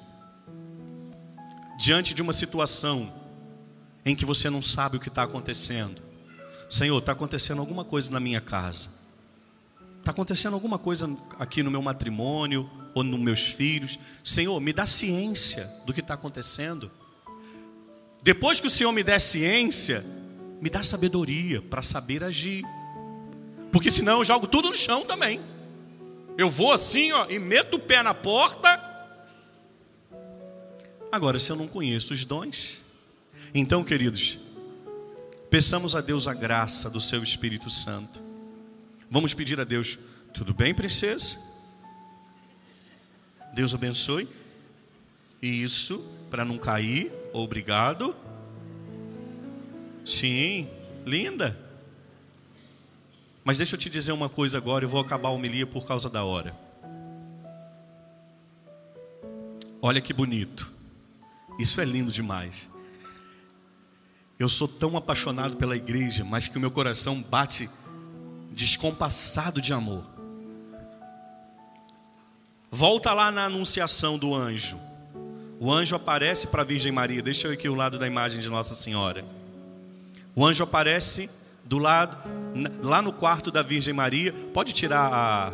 diante 1.77 2.13
de 2.13 2.21
uma 2.21 2.33
situação 2.33 3.11
em 4.05 4.15
que 4.15 4.25
você 4.25 4.49
não 4.49 4.61
sabe 4.61 4.97
o 4.97 4.99
que 4.99 5.09
está 5.09 5.23
acontecendo. 5.23 6.01
Senhor, 6.69 6.97
está 6.97 7.11
acontecendo 7.11 7.59
alguma 7.59 7.83
coisa 7.83 8.11
na 8.11 8.19
minha 8.19 8.41
casa. 8.41 8.89
Está 9.99 10.11
acontecendo 10.11 10.53
alguma 10.53 10.77
coisa 10.77 11.09
aqui 11.39 11.63
no 11.63 11.71
meu 11.71 11.81
matrimônio 11.81 12.69
ou 12.93 13.03
nos 13.03 13.19
meus 13.19 13.45
filhos. 13.45 13.97
Senhor, 14.23 14.59
me 14.59 14.71
dá 14.71 14.85
ciência 14.85 15.69
do 15.85 15.93
que 15.93 15.99
está 15.99 16.13
acontecendo. 16.13 16.91
Depois 18.21 18.59
que 18.59 18.67
o 18.67 18.69
Senhor 18.69 18.91
me 18.91 19.03
der 19.03 19.19
ciência, 19.19 20.05
me 20.61 20.69
dá 20.69 20.83
sabedoria 20.83 21.61
para 21.61 21.81
saber 21.81 22.23
agir. 22.23 22.63
Porque 23.71 23.91
senão 23.91 24.19
eu 24.19 24.25
jogo 24.25 24.47
tudo 24.47 24.69
no 24.69 24.75
chão 24.75 25.05
também. 25.05 25.41
Eu 26.37 26.49
vou 26.49 26.71
assim, 26.71 27.11
ó, 27.11 27.27
e 27.29 27.39
meto 27.39 27.75
o 27.75 27.79
pé 27.79 28.03
na 28.03 28.13
porta 28.13 28.95
Agora, 31.15 31.39
se 31.39 31.49
eu 31.49 31.55
não 31.55 31.65
conheço 31.65 32.13
os 32.13 32.25
dons, 32.25 32.81
então, 33.53 33.85
queridos, 33.85 34.37
peçamos 35.49 35.95
a 35.95 36.01
Deus 36.01 36.27
a 36.27 36.33
graça 36.33 36.89
do 36.89 36.99
seu 36.99 37.23
Espírito 37.23 37.69
Santo. 37.69 38.19
Vamos 39.09 39.33
pedir 39.33 39.59
a 39.59 39.63
Deus, 39.63 39.97
tudo 40.33 40.53
bem, 40.53 40.73
princesa? 40.73 41.37
Deus 43.53 43.73
abençoe. 43.73 44.27
Isso, 45.41 45.99
para 46.29 46.43
não 46.43 46.57
cair, 46.57 47.11
obrigado. 47.31 48.15
Sim, 50.05 50.67
linda. 51.05 51.57
Mas 53.43 53.57
deixa 53.57 53.75
eu 53.75 53.79
te 53.79 53.89
dizer 53.89 54.11
uma 54.11 54.27
coisa 54.27 54.57
agora, 54.57 54.85
eu 54.85 54.89
vou 54.89 54.99
acabar 54.99 55.29
a 55.29 55.31
homilia 55.31 55.67
por 55.67 55.85
causa 55.85 56.09
da 56.09 56.23
hora. 56.23 56.55
Olha 59.81 60.01
que 60.01 60.11
bonito. 60.11 60.71
Isso 61.59 61.79
é 61.79 61.85
lindo 61.85 62.11
demais. 62.11 62.69
Eu 64.37 64.49
sou 64.49 64.67
tão 64.67 64.97
apaixonado 64.97 65.55
pela 65.55 65.77
igreja, 65.77 66.25
mas 66.25 66.47
que 66.47 66.57
o 66.57 66.59
meu 66.59 66.69
coração 66.69 67.21
bate 67.21 67.69
descompassado 68.51 69.61
de 69.61 69.73
amor. 69.73 70.03
Volta 72.69 73.13
lá 73.13 73.31
na 73.31 73.45
anunciação 73.45 74.17
do 74.17 74.35
anjo. 74.35 74.77
O 75.59 75.71
anjo 75.71 75.95
aparece 75.95 76.47
para 76.47 76.63
a 76.63 76.65
Virgem 76.65 76.91
Maria. 76.91 77.21
Deixa 77.21 77.47
eu 77.47 77.53
aqui 77.53 77.69
o 77.69 77.75
lado 77.75 77.97
da 77.97 78.05
imagem 78.05 78.41
de 78.41 78.49
Nossa 78.49 78.75
Senhora. 78.75 79.23
O 80.35 80.45
anjo 80.45 80.63
aparece 80.63 81.29
do 81.63 81.77
lado, 81.77 82.17
lá 82.83 83.01
no 83.01 83.13
quarto 83.13 83.49
da 83.49 83.61
Virgem 83.61 83.93
Maria. 83.93 84.33
Pode 84.53 84.73
tirar 84.73 85.13
a, 85.13 85.53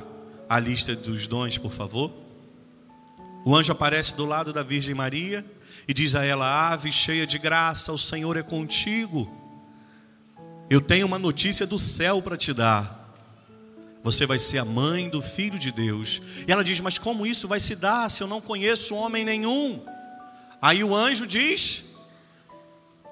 a 0.50 0.60
lista 0.60 0.96
dos 0.96 1.28
dons, 1.28 1.60
por 1.60 1.72
favor? 1.72 2.12
O 3.44 3.56
anjo 3.56 3.72
aparece 3.72 4.16
do 4.16 4.26
lado 4.26 4.54
da 4.54 4.62
Virgem 4.62 4.94
Maria 4.94 5.46
e 5.88 5.94
diz 5.94 6.16
a 6.16 6.24
ela: 6.24 6.72
Ave 6.72 6.92
cheia 6.92 7.26
de 7.26 7.40
graça, 7.40 7.92
o 7.92 7.98
Senhor 7.98 8.38
é 8.38 8.44
contigo. 8.44 9.30
Eu 10.70 10.80
tenho 10.80 11.08
uma 11.08 11.20
notícia 11.20 11.66
do 11.66 11.78
céu 11.78 12.22
para 12.22 12.38
te 12.38 12.54
dar. 12.54 13.00
Você 14.04 14.26
vai 14.26 14.40
ser 14.40 14.58
a 14.58 14.66
mãe 14.66 15.10
do 15.10 15.22
filho 15.22 15.60
de 15.60 15.72
Deus. 15.72 16.22
E 16.48 16.52
ela 16.52 16.64
diz: 16.64 16.80
Mas 16.80 16.98
como 16.98 17.26
isso 17.26 17.48
vai 17.48 17.60
se 17.60 17.76
dar 17.76 18.10
se 18.10 18.22
eu 18.22 18.28
não 18.28 18.42
conheço 18.42 18.96
homem 18.96 19.26
nenhum? 19.26 19.84
Aí 20.62 20.84
o 20.84 20.96
anjo 20.96 21.26
diz: 21.26 21.96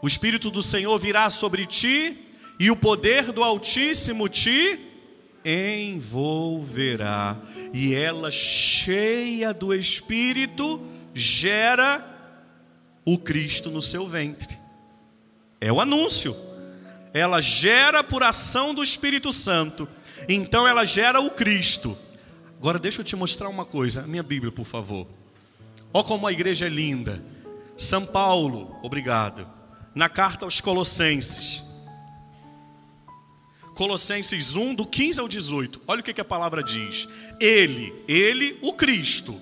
O 0.02 0.08
Espírito 0.08 0.52
do 0.52 0.62
Senhor 0.62 0.98
virá 1.00 1.30
sobre 1.30 1.66
ti, 1.66 2.18
e 2.60 2.70
o 2.70 2.76
poder 2.76 3.32
do 3.32 3.44
Altíssimo 3.44 4.30
te 4.30 4.89
envolverá. 5.44 7.38
E 7.74 7.94
ela, 7.96 8.32
cheia 8.32 9.54
do 9.54 9.74
Espírito, 9.74 10.82
gera 11.14 12.06
o 13.06 13.18
Cristo 13.18 13.70
no 13.70 13.82
seu 13.82 14.08
ventre. 14.08 14.58
É 15.60 15.72
o 15.72 15.82
anúncio. 15.82 16.36
Ela 17.14 17.42
gera 17.42 18.04
por 18.04 18.24
ação 18.24 18.74
do 18.74 18.84
Espírito 18.84 19.34
Santo. 19.34 19.88
Então 20.28 20.68
ela 20.68 20.86
gera 20.86 21.20
o 21.20 21.30
Cristo. 21.30 21.98
Agora 22.58 22.78
deixa 22.78 23.02
eu 23.02 23.06
te 23.06 23.16
mostrar 23.16 23.50
uma 23.50 23.66
coisa. 23.66 24.04
Minha 24.04 24.24
Bíblia, 24.24 24.52
por 24.52 24.66
favor. 24.66 25.08
Olha 25.94 26.04
como 26.04 26.28
a 26.28 26.32
igreja 26.32 26.68
é 26.68 26.70
linda. 26.70 27.24
São 27.78 28.06
Paulo, 28.06 28.76
obrigado. 28.84 29.48
Na 29.96 30.10
carta 30.10 30.46
aos 30.46 30.62
Colossenses. 30.62 31.64
Colossenses 33.80 34.58
1, 34.58 34.76
do 34.76 34.86
15 34.86 35.22
ao 35.22 35.28
18. 35.30 35.84
Olha 35.88 36.02
o 36.02 36.04
que, 36.04 36.14
que 36.14 36.20
a 36.20 36.26
palavra 36.26 36.62
diz. 36.62 37.08
Ele, 37.40 37.94
ele, 38.10 38.58
o 38.62 38.74
Cristo. 38.74 39.40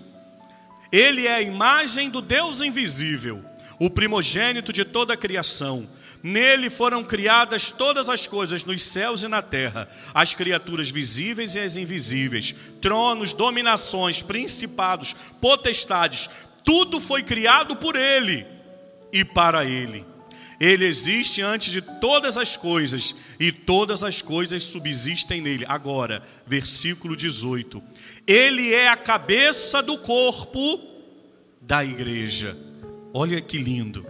Ele 0.91 1.25
é 1.25 1.33
a 1.33 1.41
imagem 1.41 2.07
do 2.07 2.21
Deus 2.21 2.61
invisível, 2.61 3.43
o 3.79 3.89
primogênito 3.89 4.71
de 4.71 4.85
toda 4.85 5.15
a 5.15 5.17
criação. 5.17 5.89
Nele 6.21 6.69
foram 6.69 7.03
criadas 7.03 7.71
todas 7.71 8.11
as 8.11 8.27
coisas 8.27 8.63
nos 8.63 8.83
céus 8.83 9.23
e 9.23 9.27
na 9.27 9.41
terra, 9.41 9.89
as 10.13 10.35
criaturas 10.35 10.87
visíveis 10.87 11.55
e 11.55 11.59
as 11.59 11.75
invisíveis, 11.75 12.53
tronos, 12.79 13.33
dominações, 13.33 14.21
principados, 14.21 15.15
potestades, 15.41 16.29
tudo 16.63 17.01
foi 17.01 17.23
criado 17.23 17.75
por 17.75 17.95
ele 17.95 18.45
e 19.11 19.25
para 19.25 19.65
ele. 19.65 20.05
Ele 20.59 20.85
existe 20.85 21.41
antes 21.41 21.71
de 21.71 21.81
todas 21.81 22.37
as 22.37 22.55
coisas 22.55 23.15
e 23.39 23.51
todas 23.51 24.03
as 24.03 24.21
coisas 24.21 24.63
subsistem 24.63 25.39
nele. 25.39 25.65
Agora, 25.67 26.23
versículo 26.45 27.15
18. 27.15 27.81
Ele 28.25 28.73
é 28.73 28.89
a 28.89 28.97
cabeça 28.97 29.83
do 29.83 29.97
corpo 29.99 30.79
da 31.61 31.85
igreja. 31.85 32.57
Olha 33.13 33.39
que 33.39 33.57
lindo. 33.57 34.05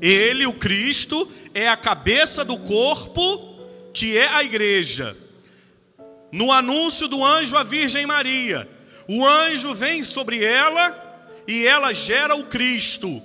Ele, 0.00 0.46
o 0.46 0.54
Cristo, 0.54 1.30
é 1.52 1.68
a 1.68 1.76
cabeça 1.76 2.44
do 2.44 2.56
corpo 2.56 3.50
que 3.92 4.16
é 4.16 4.28
a 4.28 4.42
igreja. 4.42 5.16
No 6.32 6.50
anúncio 6.50 7.08
do 7.08 7.24
anjo 7.24 7.56
à 7.56 7.62
Virgem 7.62 8.06
Maria, 8.06 8.68
o 9.08 9.26
anjo 9.26 9.74
vem 9.74 10.02
sobre 10.02 10.42
ela 10.42 10.96
e 11.46 11.66
ela 11.66 11.92
gera 11.92 12.34
o 12.34 12.44
Cristo, 12.44 13.20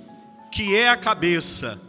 que 0.52 0.76
é 0.76 0.88
a 0.88 0.96
cabeça. 0.96 1.80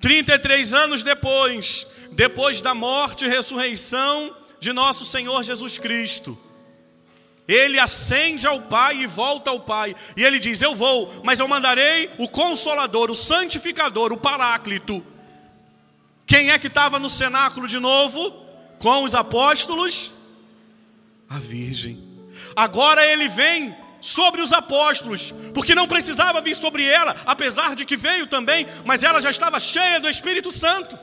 33 0.00 0.74
anos 0.74 1.02
depois, 1.02 1.86
depois 2.12 2.60
da 2.60 2.74
morte 2.74 3.24
e 3.24 3.28
ressurreição 3.28 4.34
de 4.60 4.72
nosso 4.72 5.04
Senhor 5.04 5.42
Jesus 5.42 5.78
Cristo, 5.78 6.38
ele 7.46 7.78
ascende 7.78 8.46
ao 8.46 8.60
Pai 8.60 8.98
e 8.98 9.06
volta 9.06 9.50
ao 9.50 9.60
Pai. 9.60 9.96
E 10.16 10.22
ele 10.22 10.38
diz: 10.38 10.60
Eu 10.60 10.74
vou, 10.74 11.22
mas 11.24 11.40
eu 11.40 11.48
mandarei 11.48 12.10
o 12.18 12.28
Consolador, 12.28 13.10
o 13.10 13.14
Santificador, 13.14 14.12
o 14.12 14.18
Paráclito. 14.18 15.02
Quem 16.26 16.50
é 16.50 16.58
que 16.58 16.66
estava 16.66 16.98
no 16.98 17.08
cenáculo 17.08 17.66
de 17.66 17.78
novo? 17.78 18.30
Com 18.78 19.02
os 19.02 19.14
apóstolos? 19.14 20.10
A 21.28 21.38
Virgem. 21.38 21.98
Agora 22.54 23.04
ele 23.06 23.28
vem 23.28 23.74
sobre 24.00 24.40
os 24.40 24.52
apóstolos, 24.52 25.32
porque 25.52 25.74
não 25.74 25.88
precisava 25.88 26.40
vir 26.40 26.56
sobre 26.56 26.84
ela, 26.84 27.16
apesar 27.26 27.74
de 27.74 27.84
que 27.84 27.96
veio 27.96 28.26
também, 28.26 28.66
mas 28.84 29.02
ela 29.02 29.20
já 29.20 29.30
estava 29.30 29.58
cheia 29.58 30.00
do 30.00 30.08
Espírito 30.08 30.50
Santo. 30.50 30.98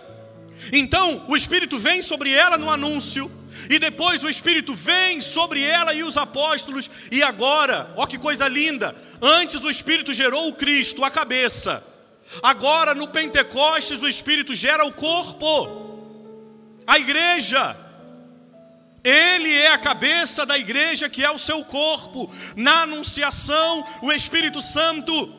Então, 0.72 1.24
o 1.28 1.36
Espírito 1.36 1.78
vem 1.78 2.02
sobre 2.02 2.34
ela 2.34 2.58
no 2.58 2.70
anúncio, 2.70 3.30
e 3.70 3.80
depois 3.80 4.24
o 4.24 4.30
Espírito 4.30 4.74
vem 4.74 5.22
sobre 5.22 5.64
ela 5.64 5.94
e 5.94 6.04
os 6.04 6.18
apóstolos, 6.18 6.90
e 7.12 7.22
agora, 7.22 7.92
ó 7.96 8.06
que 8.06 8.18
coisa 8.18 8.48
linda! 8.48 8.96
Antes 9.22 9.64
o 9.64 9.70
Espírito 9.70 10.14
gerou 10.14 10.48
o 10.48 10.54
Cristo, 10.54 11.04
a 11.04 11.12
cabeça, 11.12 11.84
agora 12.42 12.94
no 12.94 13.08
Pentecostes 13.08 14.02
o 14.02 14.08
Espírito 14.08 14.56
gera 14.56 14.86
o 14.86 14.94
corpo, 14.94 15.96
a 16.88 16.98
igreja. 17.00 17.85
Ele 19.06 19.54
é 19.54 19.68
a 19.68 19.78
cabeça 19.78 20.48
da 20.48 20.58
igreja, 20.58 21.08
que 21.08 21.24
é 21.24 21.30
o 21.30 21.38
seu 21.38 21.64
corpo. 21.64 22.28
Na 22.56 22.82
anunciação, 22.82 23.86
o 24.02 24.12
Espírito 24.12 24.60
Santo 24.62 25.32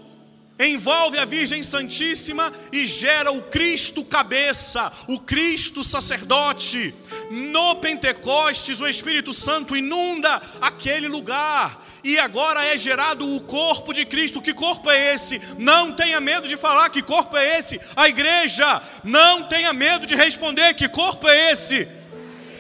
envolve 0.59 1.19
a 1.19 1.25
Virgem 1.25 1.65
Santíssima 1.65 2.53
e 2.71 2.87
gera 2.87 3.33
o 3.33 3.43
Cristo 3.43 4.05
cabeça, 4.05 4.93
o 5.09 5.19
Cristo 5.19 5.83
sacerdote. 5.83 6.95
No 7.29 7.75
Pentecostes, 7.77 8.81
o 8.81 8.87
Espírito 8.87 9.33
Santo 9.33 9.77
inunda 9.77 10.41
aquele 10.61 11.09
lugar. 11.09 11.85
E 12.05 12.21
agora 12.21 12.65
é 12.65 12.77
gerado 12.77 13.35
o 13.35 13.41
corpo 13.41 13.93
de 13.93 14.05
Cristo. 14.05 14.41
Que 14.41 14.55
corpo 14.55 14.89
é 14.89 15.15
esse? 15.15 15.43
Não 15.59 15.93
tenha 15.93 16.21
medo 16.21 16.47
de 16.47 16.57
falar 16.57 16.89
que 16.89 17.03
corpo 17.03 17.37
é 17.37 17.59
esse. 17.59 17.81
A 17.97 18.09
igreja. 18.09 18.81
Não 19.03 19.43
tenha 19.43 19.73
medo 19.73 20.07
de 20.07 20.15
responder 20.15 20.75
que 20.75 20.89
corpo 20.89 21.29
é 21.29 21.51
esse. 21.51 21.89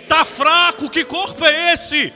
Está 0.07 0.25
fraco, 0.25 0.88
que 0.88 1.05
corpo 1.05 1.45
é 1.45 1.73
esse? 1.73 2.12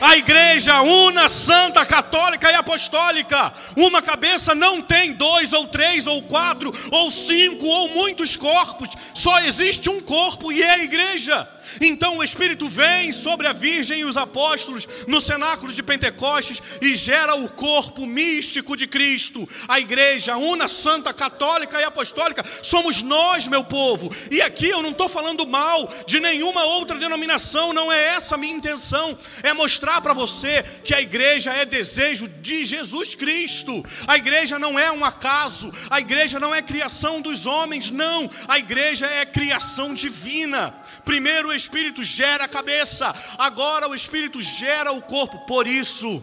A 0.00 0.16
igreja 0.16 0.80
una, 0.80 1.28
santa, 1.28 1.84
católica 1.84 2.48
e 2.52 2.54
apostólica. 2.54 3.52
Uma 3.74 4.00
cabeça 4.00 4.54
não 4.54 4.80
tem 4.80 5.12
dois, 5.12 5.52
ou 5.52 5.66
três, 5.66 6.06
ou 6.06 6.22
quatro, 6.22 6.72
ou 6.92 7.10
cinco, 7.10 7.66
ou 7.66 7.88
muitos 7.88 8.36
corpos. 8.36 8.90
Só 9.12 9.40
existe 9.40 9.90
um 9.90 10.00
corpo 10.00 10.52
e 10.52 10.62
é 10.62 10.74
a 10.74 10.84
igreja. 10.84 11.48
Então 11.80 12.18
o 12.18 12.24
Espírito 12.24 12.68
vem 12.68 13.12
sobre 13.12 13.46
a 13.46 13.52
Virgem 13.52 14.00
e 14.00 14.04
os 14.04 14.16
apóstolos 14.16 14.88
no 15.06 15.20
cenáculo 15.20 15.72
de 15.72 15.82
Pentecostes 15.82 16.62
e 16.80 16.94
gera 16.94 17.34
o 17.34 17.48
corpo 17.48 18.06
místico 18.06 18.76
de 18.76 18.86
Cristo. 18.86 19.48
A 19.66 19.78
igreja, 19.78 20.36
una, 20.36 20.68
santa, 20.68 21.12
católica 21.12 21.80
e 21.80 21.84
apostólica, 21.84 22.44
somos 22.62 23.02
nós, 23.02 23.46
meu 23.46 23.64
povo. 23.64 24.14
E 24.30 24.40
aqui 24.42 24.68
eu 24.68 24.82
não 24.82 24.90
estou 24.90 25.08
falando 25.08 25.46
mal 25.46 25.92
de 26.06 26.20
nenhuma 26.20 26.64
outra 26.64 26.98
denominação, 26.98 27.72
não 27.72 27.90
é 27.90 28.14
essa 28.14 28.34
a 28.34 28.38
minha 28.38 28.56
intenção. 28.56 29.18
É 29.42 29.52
mostrar 29.52 30.00
para 30.00 30.12
você 30.12 30.62
que 30.84 30.94
a 30.94 31.00
igreja 31.00 31.52
é 31.52 31.64
desejo 31.64 32.28
de 32.28 32.64
Jesus 32.64 33.14
Cristo. 33.14 33.84
A 34.06 34.16
igreja 34.16 34.58
não 34.58 34.78
é 34.78 34.90
um 34.90 35.04
acaso, 35.04 35.72
a 35.90 36.00
igreja 36.00 36.38
não 36.38 36.54
é 36.54 36.62
criação 36.62 37.20
dos 37.20 37.46
homens, 37.46 37.90
não. 37.90 38.30
A 38.46 38.58
igreja 38.58 39.06
é 39.06 39.24
criação 39.24 39.94
divina. 39.94 40.74
Primeiro 41.04 41.48
o 41.48 41.54
Espírito 41.54 42.02
gera 42.02 42.44
a 42.44 42.48
cabeça, 42.48 43.14
agora 43.38 43.88
o 43.88 43.94
Espírito 43.94 44.42
gera 44.42 44.92
o 44.92 45.02
corpo. 45.02 45.38
Por 45.46 45.66
isso 45.66 46.22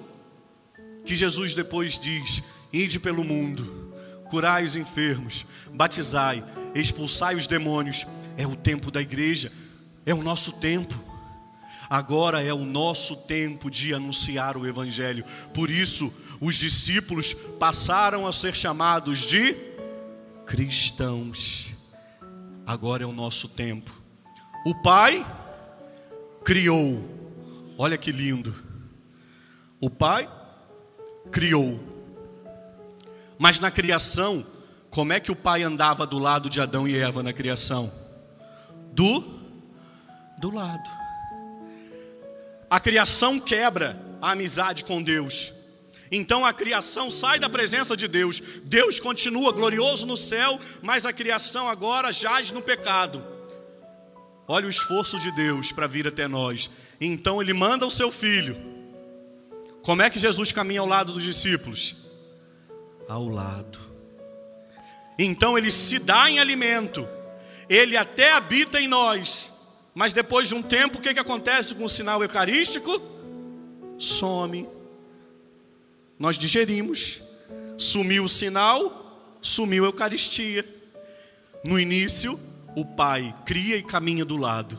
que 1.06 1.16
Jesus 1.16 1.54
depois 1.54 1.98
diz: 1.98 2.42
Ide 2.72 3.00
pelo 3.00 3.24
mundo, 3.24 3.94
curai 4.30 4.64
os 4.64 4.76
enfermos, 4.76 5.46
batizai, 5.72 6.44
expulsai 6.74 7.36
os 7.36 7.48
demônios. 7.48 8.06
É 8.38 8.46
o 8.46 8.56
tempo 8.56 8.92
da 8.92 9.02
igreja, 9.02 9.52
é 10.06 10.14
o 10.14 10.22
nosso 10.22 10.54
tempo. 10.54 10.94
Agora 11.90 12.44
é 12.44 12.54
o 12.54 12.66
nosso 12.66 13.16
tempo 13.16 13.70
de 13.70 13.94
anunciar 13.94 14.58
o 14.58 14.68
Evangelho. 14.68 15.24
Por 15.54 15.70
isso, 15.70 16.12
os 16.42 16.56
discípulos 16.56 17.34
passaram 17.60 18.28
a 18.28 18.34
ser 18.34 18.56
chamados 18.56 19.20
de 19.20 19.56
cristãos. 20.46 21.74
Agora 22.66 23.04
é 23.04 23.06
o 23.06 23.14
nosso 23.14 23.48
tempo 23.48 24.05
o 24.66 24.74
Pai 24.74 25.24
criou. 26.44 27.00
Olha 27.78 27.98
que 28.00 28.12
lindo. 28.12 28.56
O 29.80 29.92
Pai 29.92 30.28
criou. 31.32 31.80
Mas 33.38 33.60
na 33.60 33.70
criação, 33.70 34.44
como 34.90 35.14
é 35.14 35.20
que 35.20 35.32
o 35.32 35.36
Pai 35.36 35.62
andava 35.62 36.08
do 36.08 36.18
lado 36.18 36.50
de 36.50 36.60
Adão 36.60 36.88
e 36.88 36.98
Eva 36.98 37.22
na 37.22 37.32
criação? 37.32 37.94
Do 38.92 39.36
do 40.40 40.54
lado. 40.54 40.90
A 42.68 42.80
criação 42.80 43.40
quebra 43.40 44.02
a 44.20 44.32
amizade 44.32 44.84
com 44.84 45.02
Deus. 45.02 45.54
Então 46.12 46.44
a 46.44 46.52
criação 46.52 47.12
sai 47.12 47.40
da 47.40 47.50
presença 47.50 47.96
de 47.96 48.08
Deus. 48.08 48.42
Deus 48.64 49.00
continua 49.00 49.52
glorioso 49.52 50.08
no 50.08 50.18
céu, 50.18 50.60
mas 50.82 51.06
a 51.06 51.14
criação 51.14 51.70
agora 51.70 52.12
jaz 52.12 52.52
no 52.52 52.62
pecado. 52.62 53.35
Olha 54.48 54.68
o 54.68 54.70
esforço 54.70 55.20
de 55.20 55.32
Deus 55.32 55.72
para 55.72 55.88
vir 55.88 56.08
até 56.08 56.28
nós. 56.28 56.70
Então 57.02 57.42
ele 57.42 57.54
manda 57.54 57.86
o 57.86 57.92
seu 57.92 58.12
filho. 58.12 58.56
Como 59.82 60.02
é 60.02 60.10
que 60.10 60.20
Jesus 60.20 60.52
caminha 60.52 60.82
ao 60.82 60.88
lado 60.88 61.14
dos 61.14 61.24
discípulos? 61.24 61.96
Ao 63.08 63.28
lado. 63.28 63.80
Então 65.18 65.58
ele 65.58 65.72
se 65.72 66.00
dá 66.00 66.30
em 66.30 66.40
alimento. 66.40 67.08
Ele 67.70 67.98
até 67.98 68.34
habita 68.34 68.80
em 68.80 68.88
nós. 68.88 69.52
Mas 69.94 70.14
depois 70.14 70.48
de 70.48 70.56
um 70.56 70.62
tempo, 70.62 70.98
o 70.98 71.02
que, 71.02 71.14
que 71.14 71.20
acontece 71.20 71.74
com 71.74 71.86
o 71.86 71.90
sinal 71.90 72.22
eucarístico? 72.22 73.02
Some. 73.98 74.68
Nós 76.20 76.38
digerimos. 76.38 77.22
Sumiu 77.78 78.24
o 78.24 78.30
sinal, 78.30 79.38
sumiu 79.42 79.84
a 79.84 79.88
Eucaristia. 79.88 80.66
No 81.64 81.80
início, 81.80 82.40
o 82.76 82.86
pai 82.86 83.34
cria 83.46 83.78
e 83.78 83.84
caminha 83.84 84.26
do 84.26 84.38
lado, 84.38 84.78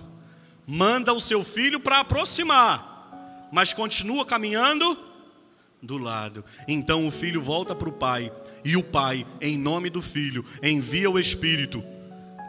manda 0.66 1.12
o 1.12 1.20
seu 1.20 1.42
filho 1.42 1.80
para 1.80 2.00
aproximar, 2.00 3.48
mas 3.52 3.72
continua 3.72 4.26
caminhando 4.26 4.98
do 5.82 5.96
lado. 5.96 6.44
Então 6.66 7.06
o 7.06 7.10
filho 7.10 7.42
volta 7.42 7.74
para 7.74 7.88
o 7.88 7.92
pai, 7.92 8.32
e 8.64 8.76
o 8.76 8.82
pai, 8.82 9.24
em 9.40 9.56
nome 9.56 9.88
do 9.88 10.02
filho, 10.02 10.44
envia 10.62 11.10
o 11.10 11.18
espírito, 11.18 11.82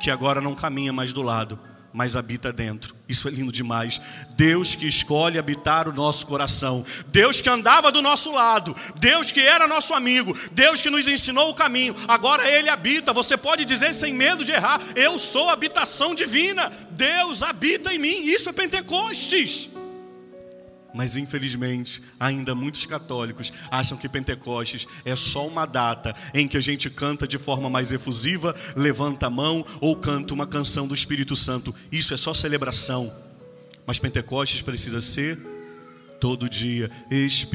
que 0.01 0.09
agora 0.09 0.41
não 0.41 0.55
caminha 0.55 0.91
mais 0.91 1.13
do 1.13 1.21
lado, 1.21 1.59
mas 1.97 2.15
habita 2.15 2.53
dentro. 2.53 2.95
Isso 3.09 3.27
é 3.27 3.31
lindo 3.31 3.51
demais. 3.51 3.99
Deus 4.35 4.75
que 4.75 4.85
escolhe 4.85 5.39
habitar 5.39 5.89
o 5.89 5.91
nosso 5.91 6.27
coração. 6.27 6.85
Deus 7.07 7.41
que 7.41 7.49
andava 7.49 7.91
do 7.91 8.03
nosso 8.03 8.31
lado. 8.31 8.75
Deus 8.97 9.31
que 9.31 9.41
era 9.41 9.67
nosso 9.67 9.95
amigo. 9.95 10.37
Deus 10.51 10.79
que 10.79 10.91
nos 10.91 11.07
ensinou 11.07 11.49
o 11.49 11.55
caminho. 11.55 11.95
Agora 12.07 12.47
Ele 12.47 12.69
habita. 12.69 13.11
Você 13.13 13.35
pode 13.35 13.65
dizer 13.65 13.95
sem 13.95 14.13
medo 14.13 14.45
de 14.45 14.51
errar: 14.51 14.79
Eu 14.95 15.17
sou 15.17 15.49
habitação 15.49 16.13
divina. 16.13 16.71
Deus 16.91 17.41
habita 17.41 17.91
em 17.91 17.97
mim. 17.97 18.25
Isso 18.25 18.47
é 18.47 18.53
Pentecostes. 18.53 19.67
Mas 20.97 21.15
infelizmente, 21.15 22.01
ainda 22.19 22.55
muitos 22.55 22.87
católicos 22.87 23.53
acham 23.69 23.95
que 23.95 24.09
Pentecostes 24.09 24.87
é 25.05 25.15
só 25.15 25.45
uma 25.47 25.67
data 25.67 26.15
em 26.33 26.47
que 26.47 26.57
a 26.57 26.61
gente 26.61 26.89
canta 26.89 27.27
de 27.27 27.37
forma 27.37 27.69
mais 27.69 27.91
efusiva, 27.91 28.55
levanta 28.75 29.27
a 29.27 29.29
mão 29.29 29.63
ou 29.79 29.95
canta 29.95 30.33
uma 30.33 30.47
canção 30.47 30.87
do 30.87 30.95
Espírito 30.95 31.35
Santo. 31.35 31.75
Isso 31.91 32.15
é 32.15 32.17
só 32.17 32.33
celebração. 32.33 33.13
Mas 33.85 33.99
Pentecostes 33.99 34.63
precisa 34.63 34.99
ser 34.99 35.37
todo 36.19 36.49
dia. 36.49 36.89
Espírito, 37.11 37.45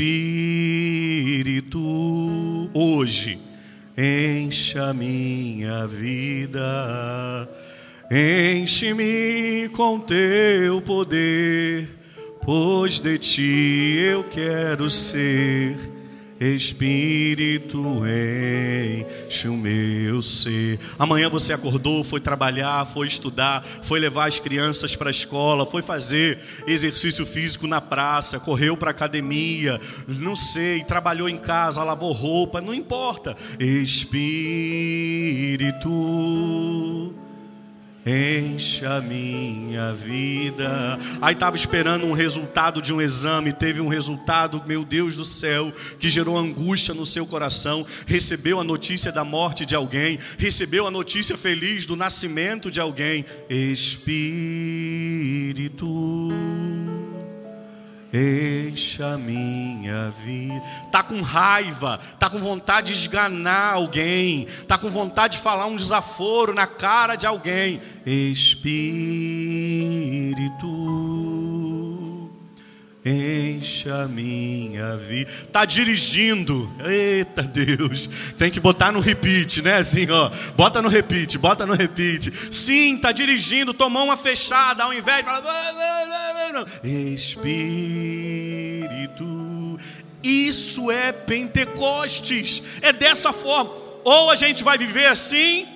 hoje, 2.73 3.41
encha 3.99 4.95
minha 4.95 5.85
vida, 5.89 7.49
enche-me 8.09 9.69
com 9.71 9.99
teu 9.99 10.81
poder 10.81 12.02
pois 12.45 12.99
de 12.99 13.19
ti 13.19 13.97
eu 13.99 14.25
quero 14.25 14.91
ser. 14.91 15.93
Espírito 16.51 18.03
enche 19.29 19.47
o 19.47 19.57
meu 19.57 20.21
ser. 20.21 20.81
Amanhã 20.99 21.29
você 21.29 21.53
acordou, 21.53 22.03
foi 22.03 22.21
trabalhar, 22.21 22.85
foi 22.85 23.07
estudar, 23.07 23.63
foi 23.63 24.01
levar 24.01 24.27
as 24.27 24.41
crianças 24.41 24.97
para 24.97 25.09
a 25.09 25.13
escola, 25.13 25.65
foi 25.65 25.83
fazer 25.83 26.41
exercício 26.67 27.25
físico 27.25 27.69
na 27.69 27.81
praça, 27.81 28.41
correu 28.41 28.77
para 28.77 28.91
a 28.91 28.93
academia, 28.93 29.81
não 30.09 30.35
sei, 30.35 30.83
trabalhou 30.83 31.29
em 31.29 31.39
casa, 31.39 31.85
lavou 31.85 32.13
roupa, 32.13 32.61
não 32.61 32.75
importa. 32.75 33.37
Espírito 33.61 34.03
Encha 38.05 39.01
minha 39.01 39.93
vida. 39.93 40.99
Aí 41.21 41.35
estava 41.35 41.55
esperando 41.55 42.05
um 42.05 42.13
resultado 42.13 42.83
de 42.83 42.93
um 42.93 43.01
exame, 43.01 43.53
teve 43.53 43.81
um 43.81 43.87
resultado, 43.87 44.61
meu 44.67 44.85
Deus 44.85 45.17
do 45.17 45.25
céu, 45.25 45.73
que 46.01 46.11
gerou 46.11 46.37
angústia 46.37 46.93
no 46.93 47.07
seu 47.07 47.25
coração. 47.25 47.87
Recebeu 48.05 48.59
a 48.59 48.65
notícia 48.65 49.13
da 49.13 49.23
morte 49.25 49.65
de 49.65 49.77
alguém, 49.77 50.19
recebeu 50.37 50.85
a 50.87 50.91
notícia 50.91 51.37
feliz 51.37 51.87
do 51.87 51.95
nascimento 51.95 52.73
de 52.73 52.81
alguém. 52.81 53.25
Espírito 53.49 54.03
Encha 58.13 59.15
a 59.15 59.19
minha 59.19 60.11
vida. 60.11 60.63
Tá 60.91 61.03
com 61.03 61.23
raiva, 61.23 61.99
tá 62.19 62.29
com 62.29 62.39
vontade 62.39 62.89
de 62.89 62.99
esganar 62.99 63.73
alguém, 63.73 64.47
tá 64.69 64.77
com 64.77 64.91
vontade 64.91 65.39
de 65.39 65.43
falar 65.43 65.65
um 65.65 65.77
desaforo 65.77 66.53
na 66.53 66.67
cara 66.67 67.17
de 67.17 67.27
alguém. 67.27 67.81
Espírito, 68.05 68.73
encha 73.05 74.07
minha 74.07 74.97
vida. 74.97 75.31
Tá 75.51 75.65
dirigindo. 75.65 76.73
Eita 76.85 77.43
Deus, 77.43 78.09
tem 78.39 78.51
que 78.51 78.61
botar 78.61 78.93
no 78.93 79.01
repeat, 79.01 79.61
né? 79.63 79.77
Assim, 79.77 80.09
ó. 80.11 80.31
Bota 80.57 80.81
no 80.81 80.89
repeat, 80.89 81.37
bota 81.39 81.67
no 81.67 81.75
repeat. 81.75 82.33
Sim, 82.53 82.97
tá 82.99 83.11
dirigindo, 83.13 83.75
tomou 83.75 84.05
uma 84.05 84.17
fechada 84.17 84.85
ao 84.85 84.95
invés 84.95 85.19
de 85.19 85.25
falar 85.25 85.43
Espírito. 86.85 87.63
Isso 90.23 90.91
é 90.91 91.11
Pentecostes. 91.13 92.63
É 92.81 92.93
dessa 92.93 93.33
forma. 93.33 93.73
Ou 94.05 94.31
a 94.31 94.37
gente 94.37 94.65
vai 94.65 94.77
viver 94.77 95.07
assim, 95.07 95.67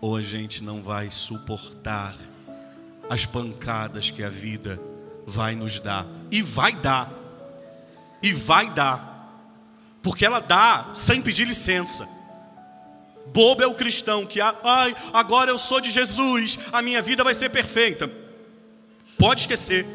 ou 0.00 0.16
a 0.16 0.22
gente 0.22 0.62
não 0.62 0.82
vai 0.82 1.08
suportar 1.10 2.14
as 3.08 3.24
pancadas 3.24 4.10
que 4.10 4.22
a 4.22 4.28
vida 4.28 4.80
vai 5.26 5.54
nos 5.54 5.78
dar. 5.78 6.06
E 6.30 6.42
vai 6.42 6.72
dar. 6.72 7.10
E 8.22 8.32
vai 8.32 8.70
dar. 8.70 9.12
Porque 10.02 10.24
ela 10.24 10.40
dá 10.40 10.90
sem 10.94 11.22
pedir 11.22 11.46
licença. 11.46 12.08
Bobo 13.26 13.62
é 13.62 13.66
o 13.66 13.74
cristão 13.74 14.26
que, 14.26 14.40
ai, 14.40 14.94
agora 15.12 15.50
eu 15.50 15.56
sou 15.56 15.80
de 15.80 15.90
Jesus, 15.90 16.58
a 16.72 16.82
minha 16.82 17.00
vida 17.00 17.24
vai 17.24 17.32
ser 17.32 17.48
perfeita. 17.48 18.10
Pode 19.18 19.42
esquecer. 19.42 19.86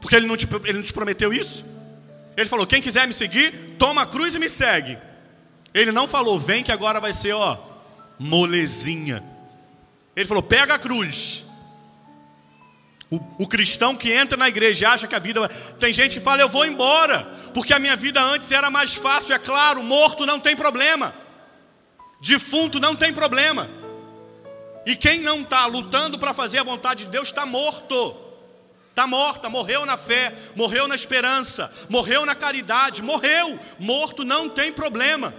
Porque 0.00 0.16
ele 0.16 0.26
não, 0.26 0.36
te, 0.36 0.46
ele 0.64 0.74
não 0.74 0.82
te 0.82 0.92
prometeu 0.92 1.32
isso? 1.32 1.64
Ele 2.36 2.48
falou: 2.48 2.66
quem 2.66 2.82
quiser 2.82 3.06
me 3.06 3.14
seguir, 3.14 3.76
toma 3.78 4.02
a 4.02 4.06
cruz 4.06 4.34
e 4.34 4.38
me 4.38 4.48
segue. 4.48 4.98
Ele 5.72 5.92
não 5.92 6.08
falou, 6.08 6.38
vem 6.38 6.62
que 6.62 6.72
agora 6.72 7.00
vai 7.00 7.12
ser, 7.12 7.32
ó, 7.32 7.58
molezinha. 8.18 9.22
Ele 10.14 10.26
falou: 10.26 10.42
pega 10.42 10.74
a 10.74 10.78
cruz. 10.78 11.45
O, 13.10 13.20
o, 13.38 13.46
cristão 13.46 13.94
que 13.94 14.12
entra 14.12 14.36
na 14.36 14.48
igreja 14.48 14.90
acha 14.90 15.06
que 15.06 15.14
a 15.14 15.18
vida. 15.18 15.48
Tem 15.78 15.92
gente 15.92 16.14
que 16.16 16.20
fala, 16.20 16.42
eu 16.42 16.48
vou 16.48 16.66
embora, 16.66 17.22
porque 17.54 17.72
a 17.72 17.78
minha 17.78 17.94
vida 17.94 18.20
antes 18.20 18.50
era 18.50 18.68
mais 18.68 18.94
fácil. 18.94 19.32
É 19.34 19.38
claro, 19.38 19.82
morto 19.82 20.26
não 20.26 20.40
tem 20.40 20.56
problema, 20.56 21.14
defunto 22.20 22.80
não 22.80 22.96
tem 22.96 23.12
problema. 23.12 23.68
E 24.84 24.96
quem 24.96 25.20
não 25.20 25.42
está 25.42 25.66
lutando 25.66 26.18
para 26.18 26.32
fazer 26.32 26.58
a 26.58 26.64
vontade 26.64 27.04
de 27.04 27.10
Deus 27.10 27.28
está 27.28 27.46
morto. 27.46 28.16
Está 28.90 29.06
morta, 29.06 29.50
morreu 29.50 29.84
na 29.84 29.96
fé, 29.96 30.32
morreu 30.54 30.88
na 30.88 30.94
esperança, 30.94 31.70
morreu 31.88 32.24
na 32.24 32.34
caridade, 32.34 33.02
morreu. 33.02 33.58
Morto 33.78 34.24
não 34.24 34.48
tem 34.48 34.72
problema. 34.72 35.34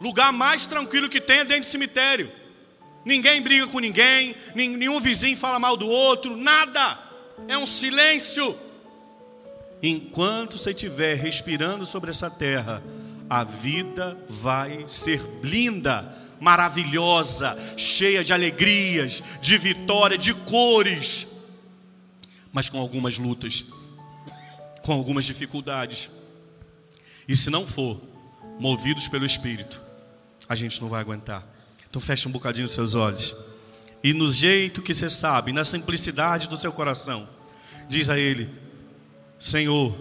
Lugar 0.00 0.32
mais 0.32 0.66
tranquilo 0.66 1.08
que 1.08 1.20
tem 1.20 1.38
é 1.38 1.44
dentro 1.44 1.62
de 1.62 1.68
cemitério. 1.68 2.32
Ninguém 3.06 3.40
briga 3.40 3.68
com 3.68 3.78
ninguém, 3.78 4.34
nenhum 4.52 4.98
vizinho 4.98 5.36
fala 5.36 5.60
mal 5.60 5.76
do 5.76 5.86
outro, 5.86 6.36
nada. 6.36 6.98
É 7.46 7.56
um 7.56 7.64
silêncio. 7.64 8.58
Enquanto 9.80 10.58
você 10.58 10.70
estiver 10.70 11.16
respirando 11.16 11.86
sobre 11.86 12.10
essa 12.10 12.28
terra, 12.28 12.82
a 13.30 13.44
vida 13.44 14.18
vai 14.28 14.88
ser 14.88 15.22
linda 15.40 16.16
maravilhosa, 16.40 17.56
cheia 17.76 18.24
de 18.24 18.32
alegrias, 18.32 19.22
de 19.40 19.56
vitória, 19.56 20.18
de 20.18 20.34
cores, 20.34 21.28
mas 22.52 22.68
com 22.68 22.80
algumas 22.80 23.18
lutas, 23.18 23.66
com 24.82 24.92
algumas 24.92 25.24
dificuldades. 25.24 26.10
E 27.28 27.36
se 27.36 27.50
não 27.50 27.64
for 27.64 28.00
movidos 28.58 29.06
pelo 29.06 29.24
Espírito, 29.24 29.80
a 30.48 30.56
gente 30.56 30.82
não 30.82 30.88
vai 30.88 31.00
aguentar. 31.00 31.55
Então 31.96 32.04
feche 32.04 32.28
um 32.28 32.30
bocadinho 32.30 32.66
os 32.66 32.72
seus 32.72 32.94
olhos. 32.94 33.34
E 34.04 34.12
no 34.12 34.30
jeito 34.30 34.82
que 34.82 34.94
você 34.94 35.08
sabe, 35.08 35.50
na 35.50 35.64
simplicidade 35.64 36.46
do 36.46 36.54
seu 36.54 36.70
coração, 36.70 37.26
diz 37.88 38.10
a 38.10 38.18
Ele: 38.18 38.50
Senhor, 39.38 39.98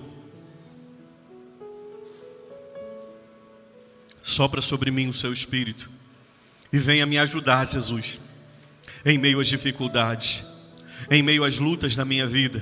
sopra 4.22 4.60
sobre 4.60 4.92
mim 4.92 5.08
o 5.08 5.14
seu 5.14 5.32
Espírito 5.32 5.90
e 6.74 6.78
venha 6.78 7.06
me 7.06 7.18
ajudar, 7.18 7.66
Jesus, 7.66 8.20
em 9.06 9.18
meio 9.18 9.40
às 9.40 9.48
dificuldades, 9.48 10.44
em 11.10 11.24
meio 11.24 11.46
às 11.46 11.60
lutas 11.60 11.96
na 11.96 12.04
minha 12.04 12.28
vida. 12.28 12.62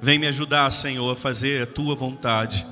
Vem 0.00 0.16
me 0.16 0.28
ajudar, 0.28 0.70
Senhor, 0.70 1.10
a 1.10 1.16
fazer 1.16 1.64
a 1.64 1.66
tua 1.66 1.96
vontade. 1.96 2.64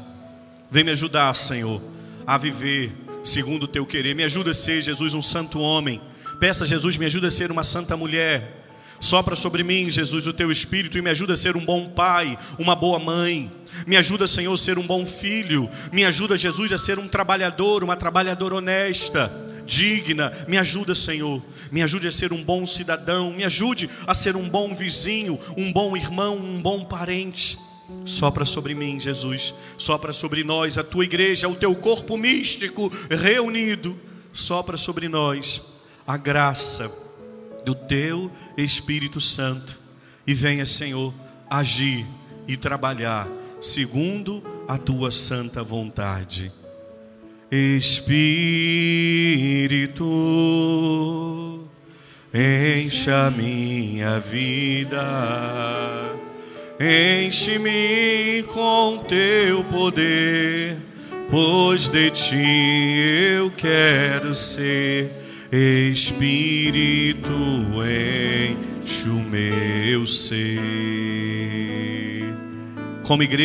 Vem 0.70 0.84
me 0.84 0.92
ajudar, 0.92 1.34
Senhor, 1.34 1.82
a 2.24 2.38
viver 2.38 3.07
segundo 3.28 3.64
o 3.64 3.68
teu 3.68 3.84
querer. 3.84 4.14
Me 4.14 4.24
ajuda 4.24 4.52
a 4.52 4.54
ser, 4.54 4.82
Jesus, 4.82 5.14
um 5.14 5.22
santo 5.22 5.60
homem. 5.60 6.00
Peça, 6.40 6.64
Jesus, 6.64 6.96
me 6.96 7.06
ajuda 7.06 7.28
a 7.28 7.30
ser 7.30 7.50
uma 7.50 7.62
santa 7.62 7.96
mulher. 7.96 8.64
Sopra 9.00 9.36
sobre 9.36 9.62
mim, 9.62 9.90
Jesus, 9.90 10.26
o 10.26 10.32
teu 10.32 10.50
espírito 10.50 10.98
e 10.98 11.02
me 11.02 11.10
ajuda 11.10 11.34
a 11.34 11.36
ser 11.36 11.56
um 11.56 11.64
bom 11.64 11.88
pai, 11.88 12.36
uma 12.58 12.74
boa 12.74 12.98
mãe. 12.98 13.52
Me 13.86 13.96
ajuda, 13.96 14.26
Senhor, 14.26 14.52
a 14.52 14.58
ser 14.58 14.78
um 14.78 14.86
bom 14.86 15.06
filho. 15.06 15.68
Me 15.92 16.04
ajuda, 16.04 16.36
Jesus, 16.36 16.72
a 16.72 16.78
ser 16.78 16.98
um 16.98 17.06
trabalhador, 17.06 17.84
uma 17.84 17.96
trabalhadora 17.96 18.56
honesta 18.56 19.30
digna. 19.68 20.32
Me 20.48 20.56
ajuda, 20.56 20.94
Senhor. 20.94 21.42
Me 21.70 21.82
ajude 21.82 22.08
a 22.08 22.10
ser 22.10 22.32
um 22.32 22.42
bom 22.42 22.66
cidadão. 22.66 23.32
Me 23.32 23.44
ajude 23.44 23.88
a 24.06 24.14
ser 24.14 24.34
um 24.34 24.48
bom 24.48 24.74
vizinho, 24.74 25.38
um 25.56 25.70
bom 25.72 25.96
irmão, 25.96 26.36
um 26.36 26.60
bom 26.60 26.84
parente. 26.84 27.58
Sopra 28.05 28.44
sobre 28.44 28.74
mim, 28.74 28.98
Jesus. 29.01 29.55
Sopra 29.77 30.12
sobre 30.12 30.44
nós, 30.44 30.79
a 30.79 30.85
tua 30.85 31.05
igreja, 31.05 31.48
o 31.48 31.55
teu 31.55 31.74
corpo 31.74 32.16
místico 32.16 32.92
reunido. 33.11 33.98
Sopra 34.33 34.77
sobre 34.77 35.09
nós 35.09 35.62
a 36.07 36.16
graça 36.16 36.90
do 37.64 37.74
teu 37.74 38.31
Espírito 38.57 39.20
Santo. 39.20 39.79
E 40.27 40.35
venha, 40.35 40.66
Senhor, 40.66 41.12
agir 41.48 42.07
e 42.46 42.57
trabalhar 42.57 43.29
segundo 43.61 44.42
a 44.66 44.79
tua 44.79 45.11
santa 45.11 45.62
vontade. 45.62 46.53
Espírito, 47.51 48.48
enche 52.33 53.11
a 53.11 53.31
minha 53.31 54.20
vida. 54.20 54.98
Enche-me 56.80 58.44
com 58.54 58.98
teu 59.08 59.64
poder, 59.64 60.76
pois 61.28 61.88
de 61.88 62.08
ti 62.10 62.36
eu 63.36 63.50
quero 63.50 64.32
ser. 64.32 65.10
Espírito, 65.50 67.32
enche 68.84 69.08
o 69.08 69.14
meu 69.14 70.06
ser. 70.06 70.60
Como 73.02 73.24
igreja, 73.24 73.42